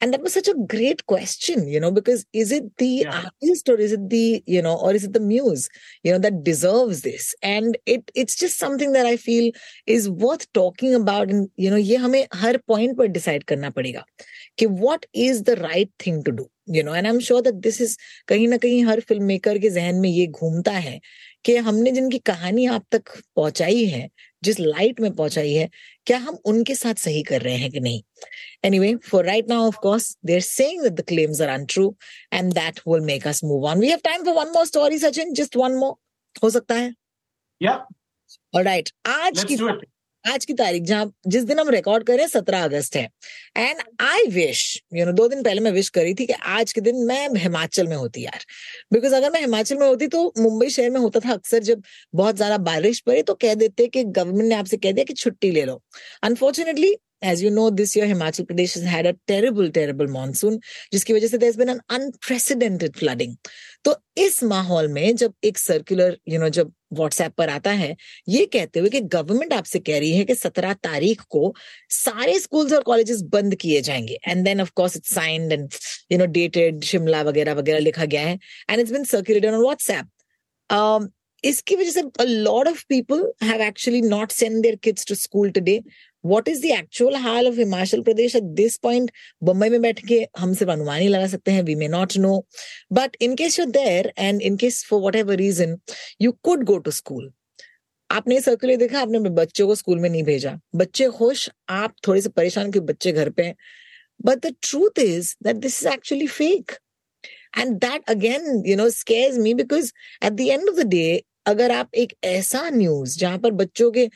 And 0.00 0.12
that 0.12 0.22
was 0.22 0.32
such 0.32 0.48
a 0.48 0.54
great 0.54 1.04
question 1.06 1.66
you 1.68 1.80
know 1.80 1.90
because 1.90 2.24
is 2.32 2.52
it 2.52 2.64
the 2.78 2.86
yeah. 2.86 3.22
artist 3.24 3.68
or 3.68 3.76
is 3.76 3.92
it 3.92 4.08
the 4.08 4.42
you 4.46 4.62
know 4.62 4.76
or 4.76 4.92
is 4.94 5.04
it 5.04 5.12
the 5.12 5.20
muse 5.20 5.68
you 6.02 6.12
know 6.12 6.18
that 6.18 6.44
deserves 6.44 7.02
this 7.02 7.34
and 7.42 7.76
it 7.86 8.10
it's 8.14 8.36
just 8.36 8.58
something 8.58 8.92
that 8.92 9.06
i 9.06 9.16
feel 9.16 9.50
is 9.86 10.08
worth 10.08 10.50
talking 10.52 10.94
about 10.94 11.28
and 11.28 11.50
you 11.56 11.70
know 11.70 11.76
ye 11.76 11.96
hame 11.96 12.20
har 12.42 12.54
point 12.66 12.96
par 12.96 13.08
decide 13.08 13.46
karna 13.46 13.72
padega 13.72 14.04
कि 14.58 14.70
what 14.84 15.06
is 15.12 15.42
the 15.44 15.56
right 15.56 15.90
thing 15.98 16.22
to 16.22 16.32
do 16.32 16.46
you 16.66 16.82
know 16.82 16.92
and 16.92 17.08
i'm 17.08 17.20
sure 17.20 17.42
that 17.42 17.62
this 17.62 17.80
is 17.80 17.96
कहीं 18.28 18.48
ना 18.48 18.56
कहीं 18.64 18.84
हर 18.84 19.00
film 19.08 19.24
maker 19.24 19.58
के 19.58 19.70
जहन 19.70 20.00
में 20.00 20.08
ये 20.08 20.26
घूमता 20.26 20.72
है 20.72 21.00
कि 21.44 21.56
हमने 21.68 21.90
जिनकी 21.92 22.18
कहानी 22.30 22.66
आप 22.76 22.84
तक 22.92 23.16
पहुंचाई 23.36 23.84
है 23.86 24.08
जिस 24.42 24.60
लाइट 24.60 25.00
में 25.00 25.10
पहुंचाई 25.14 25.52
है 25.52 25.68
क्या 26.06 26.18
हम 26.18 26.38
उनके 26.44 26.74
साथ 26.74 26.94
सही 26.94 27.22
कर 27.22 27.42
रहे 27.42 27.56
हैं 27.56 27.70
कि 27.70 27.80
नहीं? 27.80 28.02
Anyway 28.78 28.94
for 29.10 29.24
right 29.24 29.48
now 29.48 29.66
of 29.66 29.76
course 29.82 30.16
they 30.24 30.34
are 30.34 30.40
saying 30.40 30.82
that 30.82 30.92
the 30.92 31.04
claims 31.08 31.40
are 31.40 31.48
untrue 31.48 31.94
and 32.32 32.52
that 32.52 32.80
will 32.88 33.00
make 33.00 33.26
us 33.26 33.44
move 33.44 33.66
on 33.66 33.80
we 33.80 33.88
have 33.88 34.00
time 34.04 34.24
for 34.24 34.34
one 34.34 34.52
more 34.52 34.66
story 34.66 34.98
Sachin 34.98 35.32
just 35.34 35.56
one 35.56 35.72
more 35.72 35.94
हो 36.42 36.50
सकता 36.50 36.74
है 36.74 36.94
या 37.62 37.86
alright 38.56 38.90
आज 39.06 39.44
की 39.44 39.56
आज 40.28 40.44
की 40.44 40.54
तारीख 40.54 40.82
जहाँ 40.82 41.10
जिस 41.26 41.44
दिन 41.44 41.58
हम 41.58 41.68
रिकॉर्ड 41.70 42.04
कर 42.06 42.12
रहे 42.12 42.22
हैं 42.22 42.28
सत्रह 42.28 42.64
अगस्त 42.64 42.96
है। 42.96 43.02
And 43.56 43.80
I 44.00 44.26
wish 44.30 44.60
you 44.94 45.06
know 45.06 45.12
दो 45.12 45.28
दिन 45.28 45.42
पहले 45.42 45.60
मैं 45.60 45.72
विश 45.72 45.88
करी 45.88 46.14
थी 46.14 46.26
कि 46.26 46.32
आज 46.56 46.72
के 46.72 46.80
दिन 46.80 47.04
मैं 47.06 47.28
हिमाचल 47.36 47.86
में 47.88 47.96
होती 47.96 48.24
यार। 48.24 48.44
बिकॉज़ 48.92 49.14
अगर 49.14 49.30
मैं 49.32 49.40
हिमाचल 49.40 49.78
में 49.78 49.86
होती 49.86 50.06
तो 50.06 50.32
मुंबई 50.38 50.68
शहर 50.68 50.90
में 50.90 51.00
होता 51.00 51.20
था 51.20 51.32
अक्सर 51.32 51.62
जब 51.70 51.82
बहुत 52.14 52.36
ज़्यादा 52.36 52.58
बारिश 52.70 53.00
पड़ी 53.06 53.22
तो 53.22 53.34
कह 53.34 53.54
देते 53.54 53.86
कि 53.86 54.04
गवर्नमेंट 54.04 54.48
ने 54.48 54.54
आपसे 54.54 54.76
कह 54.76 54.92
दिया 54.92 55.04
कि 55.04 55.14
छुट्टी 55.14 55.50
ले 55.50 55.64
लो। 55.64 55.82
Unfortunately 56.22 56.96
as 57.22 57.40
you 57.42 57.50
know, 57.50 57.62
this 57.68 57.92
year 57.96 58.04
Himachal 58.06 58.44
Pradesh 58.48 58.74
has 58.74 58.84
had 58.84 59.06
a 59.06 59.12
terrible, 59.30 59.70
terrible 59.78 60.06
जिसकी 60.92 61.12
वजह 61.12 61.26
से 61.26 61.38
there's 61.38 61.56
been 61.56 61.68
an 61.68 61.80
unprecedented 61.90 62.94
flooding. 62.96 63.32
तो 63.84 63.96
इस 64.16 64.42
माहौल 64.44 64.88
में 64.88 65.16
जब 65.16 65.34
एक 65.44 65.58
circular 65.58 66.18
you 66.28 66.32
you 66.32 66.40
know 66.40 66.44
know, 66.44 66.56
जब 66.56 66.72
व्हाट्सएप 66.92 67.32
पर 67.32 67.48
आता 67.48 67.70
है 67.70 67.96
ये 68.28 68.46
कहते 68.46 68.80
हुए 68.80 68.90
कि 68.90 69.00
गवर्नमेंट 69.00 69.52
आपसे 69.52 69.78
कह 69.78 69.98
रही 69.98 70.12
है 70.12 70.24
कि 70.24 70.34
सत्रह 70.34 70.72
तारीख 70.72 71.20
को 71.20 71.54
सारे 71.90 72.38
स्कूल्स 72.40 72.72
और 72.72 72.82
कॉलेजेस 72.82 73.22
बंद 73.22 73.54
किए 73.54 73.80
जाएँगे। 73.80 74.18
And 74.28 74.44
then 74.44 74.60
of 74.60 74.70
course 74.74 74.96
it's 74.96 75.14
signed 75.14 75.52
and 75.52 75.68
you 76.12 76.18
know 76.18 76.26
dated 76.26 76.84
Shimla 76.84 77.22
वगैरह 77.22 77.52
वगैरह 77.52 77.78
लिखा 77.78 78.04
गया 78.04 78.22
है। 78.22 78.38
And 78.70 78.80
it's 78.80 78.92
been 78.92 79.04
circulated 79.04 79.54
on 79.54 79.60
WhatsApp 79.60 81.10
इसकी 81.44 81.76
वजह 81.76 81.90
से 81.90 82.02
a 82.02 82.24
lot 82.26 82.66
of 82.66 82.78
people 82.92 83.20
have 83.40 83.60
actually 83.60 84.00
not 84.02 84.32
sent 84.32 84.62
their 84.64 84.76
kids 84.76 85.04
to 85.04 85.16
school 85.16 85.52
today 85.58 85.82
what 86.24 86.48
is 86.48 86.62
the 86.62 86.70
actual 86.78 87.16
hall 87.16 87.48
of 87.48 87.54
Himachal 87.54 88.02
Pradesh 88.02 88.36
at 88.36 88.42
this 88.60 88.76
point 88.78 89.10
Bombay 89.42 89.68
में 89.68 89.80
बैठ 89.82 90.06
के 90.06 90.26
हम 90.38 90.54
सिर्फ़ 90.54 90.72
अनुमान 90.72 91.00
ही 91.00 91.08
लगा 91.08 91.26
सकते 91.26 91.52
हैं 91.52 91.62
we 91.62 91.74
may 91.74 91.88
not 91.88 92.16
know 92.18 92.36
but 92.92 93.16
in 93.20 93.34
case 93.34 93.58
you 93.58 93.66
there 93.72 94.12
and 94.18 94.42
in 94.42 94.56
case 94.56 94.84
for 94.90 95.00
whatever 95.16 95.36
reason 95.36 95.78
you 96.20 96.32
could 96.42 96.64
go 96.64 96.78
to 96.78 96.90
school 96.90 97.30
आपने 98.10 98.40
सर्कुलर 98.40 98.76
देखा, 98.76 99.00
आपने 99.00 99.18
बच्चों 99.18 99.66
को 99.66 99.74
स्कूल 99.74 99.98
में 100.00 100.08
नहीं 100.08 100.22
भेजा। 100.22 100.58
बच्चे 100.76 101.08
खुश, 101.08 101.48
आप 101.68 101.94
थोड़े 102.06 102.20
से 102.20 102.28
परेशान 102.28 102.70
कि 102.72 102.80
बच्चे 102.80 103.12
घर 103.12 103.30
पे 103.30 103.54
but 104.26 104.46
the 104.46 104.54
truth 104.62 104.98
is 104.98 105.34
that 105.44 105.56
this 105.56 105.82
is 105.82 105.92
actually 105.92 106.26
fake 106.26 106.72
and 107.58 107.76
that 107.76 108.08
again 108.10 108.62
you 108.66 108.76
know 108.76 108.88
scares 108.90 109.36
me 109.38 109.54
because 109.54 109.92
at 110.24 110.32
the 110.32 110.40
end 110.40 110.68
of 110.68 110.76
the 110.76 110.86
day 110.86 111.22
अगर 111.46 111.70
आप 111.70 111.94
एक 111.94 112.12
ऐसा 112.24 112.68
न्यूज़ 112.70 113.18
जहाँ 113.18 113.38
पर 113.38 113.50
बच्चों 113.52 113.90
के 113.90 114.08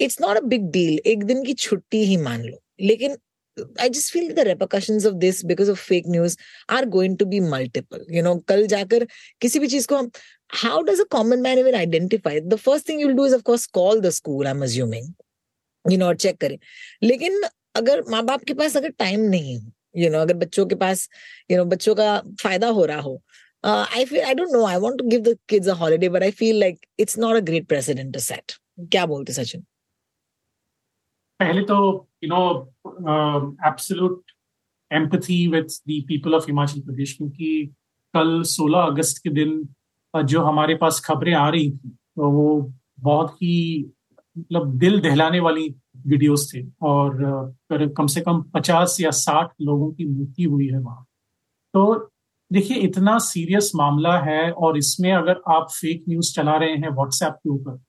it's 0.00 0.20
not 0.20 0.36
a 0.36 0.40
big 0.48 0.70
deal 0.72 0.98
एक 1.12 1.24
दिन 1.24 1.44
की 1.44 1.54
छुट्टी 1.54 2.04
ही 2.04 2.16
मान 2.16 2.42
लो। 2.44 2.60
लेकिन 2.80 3.16
I 3.80 3.88
just 3.88 4.12
feel 4.12 4.32
the 4.34 4.40
repercussion 4.46 5.06
of 5.06 5.14
this 5.18 5.44
because 5.44 5.70
of 5.70 5.80
fake 5.88 6.04
news 6.08 6.36
are 6.70 6.84
going 6.88 7.16
to 7.18 7.24
be 7.26 7.40
multiple 7.40 8.04
you 8.16 8.22
know 8.22 8.36
कल 8.48 8.66
जाकर 8.66 9.06
किसी 9.40 9.58
भी 9.58 9.66
चीज़ 9.68 9.86
को 9.88 9.96
हम 9.96 10.10
how 10.50 10.82
does 10.82 11.00
a 11.00 11.04
common 11.10 11.40
man 11.42 11.58
even 11.58 11.74
identify 11.74 12.40
the 12.40 12.56
first 12.56 12.88
thing 12.88 13.00
you'll 13.00 13.12
do 13.14 13.26
is 13.26 13.34
of course 13.34 13.66
call 13.80 14.00
the 14.00 14.10
school 14.18 14.46
I 14.46 14.52
am 14.52 14.62
assuming 14.64 15.12
you 15.84 15.98
know 15.98 16.06
और 16.06 16.16
check 16.16 16.36
करें। 16.40 16.58
लेकिन 17.02 17.42
अगर 17.76 18.02
माँ 18.10 18.22
बाप 18.24 18.44
के 18.44 18.54
पास 18.54 18.76
अगर 18.76 18.90
टाइम 18.98 19.20
नहीं 19.20 19.56
हो 19.56 19.70
यू 19.96 20.04
you 20.04 20.12
नो 20.12 20.18
know, 20.18 20.22
अगर 20.22 20.34
बच्चों 20.38 20.66
के 20.66 20.74
पास 20.74 21.08
यू 21.50 21.56
you 21.56 21.58
नो 21.58 21.62
know, 21.62 21.72
बच्चों 21.72 21.94
का 21.94 22.18
फ़ायदा 22.42 22.68
हो 22.68 22.84
रहा 22.84 23.00
हो 23.00 23.20
I 23.64 24.04
feel 24.04 24.20
I 24.20 24.34
don't 24.34 24.52
know 24.52 24.64
I 24.66 24.76
want 24.80 24.98
to 24.98 25.08
give 25.08 25.20
the 25.22 25.36
kids 25.48 25.68
a 25.68 25.74
holiday 25.74 26.08
but 26.08 26.22
I 26.22 26.30
feel 26.40 26.58
like 26.60 26.86
it's 27.00 27.18
not 27.18 27.36
a 27.36 27.40
great 27.46 27.66
precedent 27.68 28.12
to 28.14 28.20
set 28.20 28.52
क्या 28.92 29.06
बोलते 29.06 29.32
सचिन? 29.32 29.64
पहले 31.40 31.62
तो 31.62 31.76
you 32.24 32.28
know 32.30 32.40
absolute 33.68 34.22
empathy 34.90 35.46
with 35.48 35.66
the 35.88 36.02
people 36.08 36.34
of 36.34 36.46
Himachal 36.46 36.80
Pradesh 36.80 37.12
क्योंकि 37.16 37.50
कल 38.14 38.42
16 38.52 38.86
अगस्त 38.86 39.22
के 39.24 39.30
दिन 39.30 39.68
जो 40.14 40.40
हमारे 40.42 40.74
पास 40.74 41.00
खबरें 41.04 41.32
आ 41.34 41.48
रही 41.48 41.70
थी 41.70 41.90
तो 41.90 42.30
वो 42.30 42.48
बहुत 43.00 43.34
ही 43.42 43.54
मतलब 44.36 44.76
दिल 44.78 45.00
दहलाने 45.00 45.40
वाली 45.40 45.68
वीडियोस 46.06 46.50
थे। 46.54 46.64
और 46.82 47.54
कम 47.96 48.06
से 48.06 48.20
कम 48.20 48.42
50 48.56 48.96
या 49.00 49.10
60 49.12 49.52
लोगों 49.62 49.90
की 49.92 50.04
मृत्यु 50.08 50.50
हुई 50.50 50.66
है 50.68 50.78
वहाँ। 50.80 51.04
तो 51.74 51.94
देखिए, 52.50 52.76
इतना 52.78 53.18
सीरियस 53.20 53.70
मामला 53.76 54.18
है, 54.20 54.50
और 54.52 54.78
इसमें 54.78 55.12
अगर 55.12 55.40
आप 55.52 55.66
फेक 55.72 56.04
न्यूज़ 56.08 56.34
चला 56.34 56.56
रहे 56.56 56.74
हैं 56.74 56.90
व्हाट्सएप 56.90 57.32
के 57.34 57.50
ऊपर 57.50 57.80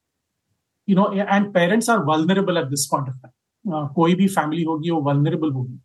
you 0.88 0.96
know 0.96 1.12
and 1.14 1.54
parents 1.54 1.90
are 1.90 2.00
vulnerable 2.06 2.58
at 2.58 2.66
this 2.68 2.86
point 2.92 3.10
of 3.10 3.18
time 3.18 3.32
कोई 3.66 4.16
भी 4.16 4.28
फैमिली 4.28 4.64
होगी 4.64 4.90
वो 4.90 5.02
वनरेबल 5.02 5.52
होगी। 5.52 5.78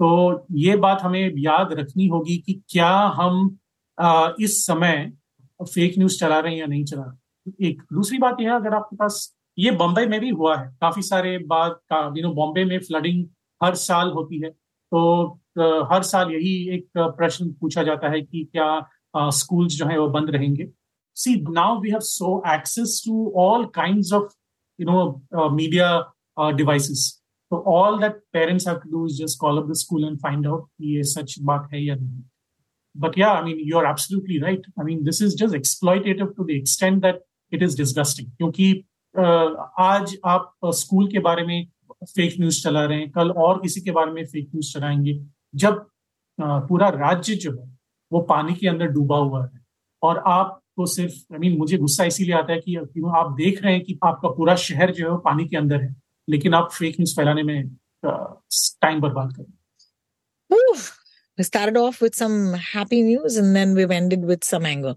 तो 0.00 0.46
ये 0.58 0.76
बात 0.78 1.02
हमें 1.02 1.32
याद 1.38 1.72
रखनी 1.72 2.06
होगी 2.08 2.36
कि 2.38 2.60
क्या 2.68 2.90
हम 3.16 3.58
आ, 3.98 4.30
इस 4.40 4.64
समय 4.66 5.12
फेक 5.60 5.98
न्यूज़ 5.98 6.18
चला 6.18 6.38
रहे 6.40 6.52
हैं 6.52 6.60
या 6.60 6.66
नहीं 6.66 6.84
चला 6.84 7.02
रहे। 7.02 7.68
एक 7.68 7.82
दूसरी 7.92 8.18
बात 8.18 8.36
यह 8.40 8.50
है 8.50 8.56
अगर 8.56 8.74
आपके 8.74 8.96
पास 8.96 9.34
ये 9.58 9.70
बम्बई 9.70 10.06
में 10.06 10.20
भी 10.20 10.30
हुआ 10.30 10.56
है। 10.56 10.66
काफ़ी 10.80 11.02
सारे 11.02 11.36
बात 11.46 11.80
यू 12.16 12.22
नो 12.22 12.32
बॉम्बे 12.34 12.64
में 12.64 12.78
फ्लडिंग 12.80 13.24
हर 13.60 13.74
साल 13.74 14.10
होती 14.10 14.40
है। 14.42 14.50
तो 14.50 15.26
हर 15.92 16.02
साल 16.02 16.30
यही 16.32 16.52
एक 16.74 16.88
प्रश्न 16.98 17.50
पूछा 17.60 17.82
जाता 17.82 18.08
है 18.08 18.20
कि 18.22 18.44
क्या 18.52 19.30
स्कूल्स 19.30 19.76
जो 19.76 19.86
है 19.86 19.98
वो 19.98 20.08
बंद 20.08 20.30
रहेंगे। 20.30 20.68
See 21.16 21.34
now 21.42 21.80
we 21.80 21.90
have 21.90 22.00
so 22.00 22.42
access 22.54 23.02
to 23.06 23.32
all 23.38 23.64
kind 23.74 24.04
of 24.14 24.32
you 24.78 24.86
know 24.86 25.48
media 25.50 26.52
devices 26.56 27.19
तो 27.50 27.62
all 27.76 27.98
that 28.00 28.20
parents 28.32 28.68
have 28.68 28.76
to 28.78 28.90
do 28.90 29.06
is 29.06 29.22
just 29.22 29.38
call 29.40 29.62
up 29.62 29.70
the 29.70 29.74
school 29.84 30.04
and 30.04 30.18
find 30.18 30.46
out 30.46 30.68
ये 30.80 31.02
सच 31.12 31.38
बात 31.42 31.68
है 31.72 31.84
या 31.84 31.94
नहीं? 31.94 32.22
But 32.94 33.16
yeah, 33.18 33.32
i 33.32 33.42
mean 33.46 33.58
you're 33.66 33.88
absolutely 33.88 34.36
right. 34.42 34.64
I 34.80 34.84
mean, 34.86 35.02
this 35.08 35.18
is 35.24 35.34
just 35.40 35.56
exploitative 35.56 36.30
to 36.38 36.46
the 36.46 36.54
extent 36.60 37.04
that 37.04 37.20
it 37.52 37.60
is 37.66 37.76
disgusting. 37.80 38.30
क्योंकि 38.38 38.66
आज 39.80 40.16
आप 40.26 40.70
school 40.78 41.06
के 41.10 41.18
बारे 41.26 41.44
में 41.46 41.68
फेक 42.04 42.34
न्यूज़ 42.40 42.62
चला 42.62 42.84
रहे 42.84 42.98
हैं, 42.98 43.10
कल 43.10 43.30
और 43.44 43.60
किसी 43.62 43.80
के 43.80 43.90
बारे 43.90 44.12
में 44.12 44.24
फेक 44.24 44.48
न्यूज़ 44.48 44.72
चलाएँगे। 44.72 45.14
जब 45.54 45.86
पूरा 46.38 46.88
राज्य 46.88 47.34
जो 47.36 47.52
है, 47.52 47.68
वो 48.12 48.20
पानी 48.32 48.54
के 48.54 48.68
अंदर 48.68 48.86
डूबा 48.98 49.18
हुआ 49.18 49.44
है। 49.44 49.64
और 50.02 50.22
आप 50.26 50.60
तो 50.76 50.86
सिर्फ़ 50.86 51.14
आई 51.32 51.38
मीन 51.38 51.56
मुझे 51.58 51.78
गुस्सा 51.78 52.04
इसीलिए 52.04 52.34
आता 52.34 52.52
है 52.52 52.60
कि 52.60 52.76
आप 52.76 53.34
देख 53.38 53.62
रहे 53.62 53.72
हैं 53.72 53.84
कि 53.84 53.98
आपका 54.04 54.28
पूरा 54.36 54.54
शहर 54.66 54.92
जो 54.94 55.12
है 55.12 55.18
पानी 55.24 55.48
के 55.48 55.56
अंदर 55.56 55.82
है। 55.82 55.94
लेकिन 56.29 56.53
आप 56.53 56.71
फेक 56.71 56.95
न्यूज 56.99 57.15
फैलाने 57.15 57.43
में 57.43 57.67
टाइम 58.81 59.01
बर्बाद 59.01 59.33
करें 59.35 59.53
We 61.37 61.43
started 61.43 61.75
off 61.75 61.97
with 62.01 62.15
some 62.15 62.53
happy 62.53 63.01
news 63.01 63.35
and 63.35 63.55
then 63.55 63.73
we've 63.75 63.91
ended 63.91 64.23
with 64.23 64.45
some 64.45 64.65
anger. 64.65 64.93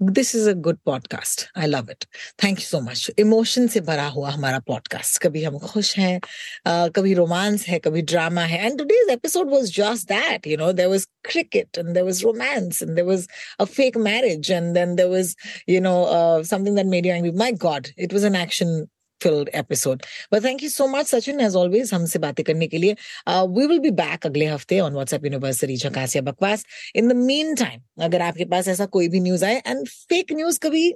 This 0.00 0.34
is 0.34 0.46
a 0.46 0.54
good 0.54 0.78
podcast. 0.88 1.44
I 1.54 1.66
love 1.66 1.90
it. 1.90 2.06
Thank 2.38 2.60
you 2.60 2.64
so 2.64 2.80
much. 2.80 3.10
Emotion 3.18 3.68
से 3.68 3.80
भरा 3.80 4.06
हुआ 4.06 4.30
हमारा 4.30 4.62
podcast. 4.70 5.18
कभी 5.18 5.44
हम 5.44 5.58
खुश 5.58 5.98
हैं, 5.98 6.20
uh, 6.66 6.90
कभी 6.96 7.14
romance 7.14 7.68
है, 7.68 7.78
कभी 7.78 8.02
drama 8.02 8.46
है. 8.46 8.70
And 8.70 8.80
today's 8.80 9.12
episode 9.16 9.52
was 9.56 9.70
just 9.78 10.08
that. 10.08 10.46
You 10.46 10.56
know, 10.56 10.72
there 10.72 10.88
was 10.88 11.06
cricket 11.30 11.68
and 11.76 11.94
there 11.94 12.06
was 12.06 12.24
romance 12.24 12.80
and 12.80 12.96
there 12.96 13.08
was 13.12 13.28
a 13.58 13.66
fake 13.66 13.98
marriage 13.98 14.50
and 14.50 14.74
then 14.74 14.96
there 14.96 15.10
was, 15.10 15.36
you 15.68 15.82
know, 15.82 16.04
uh, 16.04 16.42
something 16.42 16.76
that 16.76 16.86
made 16.86 17.04
you 17.04 17.12
angry. 17.12 17.32
My 17.32 17.52
God, 17.52 17.90
it 17.98 18.12
was 18.12 18.24
an 18.24 18.34
action 18.34 18.88
filled 19.21 19.49
episode. 19.53 20.03
But 20.31 20.43
thank 20.43 20.61
you 20.61 20.69
so 20.69 20.87
much, 20.87 21.07
Sachin, 21.07 21.41
as 21.41 21.55
always, 21.55 21.93
हमसे 21.93 22.19
बातें 22.19 22.43
करने 22.45 22.67
के 22.67 22.77
लिए. 22.77 22.95
Uh, 23.27 23.45
we 23.47 23.67
will 23.67 23.81
be 23.81 23.91
अगले 24.25 24.45
हफ़्ते 24.45 24.81
on 24.81 24.93
WhatsApp 24.93 25.25
University 25.25 25.77
झकास 25.77 26.15
या 26.15 26.21
बकवास. 26.21 26.65
In 26.95 27.07
the 27.07 27.15
meantime, 27.15 27.81
अगर 28.01 28.21
आपके 28.21 28.45
पास 28.45 28.67
ऐसा 28.67 28.85
कोई 28.85 29.07
भी 29.07 29.19
न्यूज़ 29.19 29.45
आए 29.45 29.61
एंड 29.67 29.87
फेक 29.87 30.31
न्यूज़ 30.33 30.59
कभी 30.59 30.93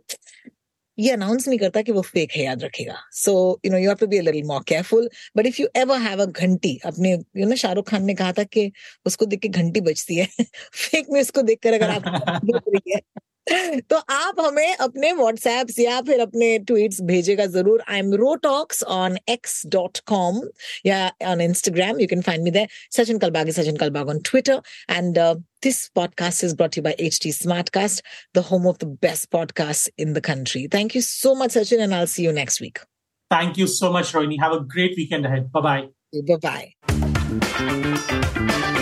ये 0.97 1.11
अनाउंस 1.11 1.47
नहीं 1.47 1.59
करता 1.59 1.81
कि 1.81 1.91
वो 1.91 2.01
फेक 2.01 2.31
है 2.31 2.43
याद 2.43 2.63
रखेगा 2.63 2.95
so 3.13 3.33
you 3.65 3.71
know 3.71 3.77
you 3.77 3.89
have 3.89 3.97
to 3.97 4.07
be 4.07 4.17
a 4.17 4.21
little 4.21 4.43
more 4.47 4.63
careful 4.67 5.09
but 5.37 5.45
if 5.45 5.61
you 5.61 5.67
ever 5.77 5.99
have 6.01 6.21
a 6.21 6.25
घंटी 6.25 6.77
अपने 6.85 7.11
यू 7.11 7.47
नो 7.47 7.55
शाहरुख 7.55 7.89
खान 7.89 8.05
ने 8.05 8.13
कहा 8.13 8.31
था 8.39 8.43
कि 8.55 8.71
उसको 9.05 9.25
देख 9.25 9.39
के 9.39 9.47
घंटी 9.61 9.81
बजती 9.81 10.15
है 10.15 10.27
फेक 10.73 11.07
न्यूज़ 11.13 11.31
को 11.31 11.41
देखकर 11.41 11.73
अगर 11.73 11.89
आप 11.89 12.81
है 12.87 12.99
तो 13.90 13.96
आप 14.10 14.40
हमें 14.40 14.76
अपने 14.76 15.12
व्हाट्सएप 15.12 15.66
या 15.78 16.00
फिर 16.06 16.20
अपने 16.20 16.58
ट्वीट्स 16.68 17.00
भेजेगा 17.10 17.46
जरूर 17.54 17.82
I 17.88 17.98
am 17.98 18.12
रोटॉक्स 18.14 18.82
on 18.96 19.16
X 19.28 19.62
dot 19.74 19.98
com 20.06 20.40
या 20.86 21.10
on 21.26 21.40
Instagram 21.40 22.00
you 22.00 22.06
can 22.06 22.22
find 22.22 22.44
me 22.44 22.50
there 22.50 22.68
Sachin 22.96 23.18
Kalbag 23.18 23.50
Sachin 23.60 23.76
Kalbag 23.76 24.08
on 24.08 24.20
Twitter 24.30 24.60
and 24.90 25.18
This 25.66 25.78
podcast 25.98 26.44
is 26.46 26.52
brought 26.58 26.72
to 26.74 26.78
you 26.78 26.82
by 26.82 26.90
HT 27.04 27.30
Smartcast, 27.36 28.02
the 28.38 28.42
home 28.42 28.68
of 28.72 28.76
the 28.82 28.86
best 29.06 29.28
podcasts 29.32 29.88
in 30.04 30.12
the 30.18 30.22
country. 30.28 30.68
Thank 30.74 30.94
you 30.98 31.02
so 31.06 31.32
much, 31.34 31.56
Sachin, 31.56 31.82
and 31.86 31.96
I'll 31.96 32.06
see 32.06 32.26
you 32.26 32.34
next 32.36 32.60
week. 32.60 32.78
Thank 33.30 33.58
you 33.62 33.66
so 33.66 33.92
much, 33.92 34.12
Rohini. 34.12 34.38
Have 34.40 34.52
a 34.52 34.60
great 34.60 34.96
weekend 34.96 35.26
ahead. 35.26 35.50
Bye 35.52 35.60
bye. 35.60 35.88
Bye 36.30 36.38
bye. 38.70 38.81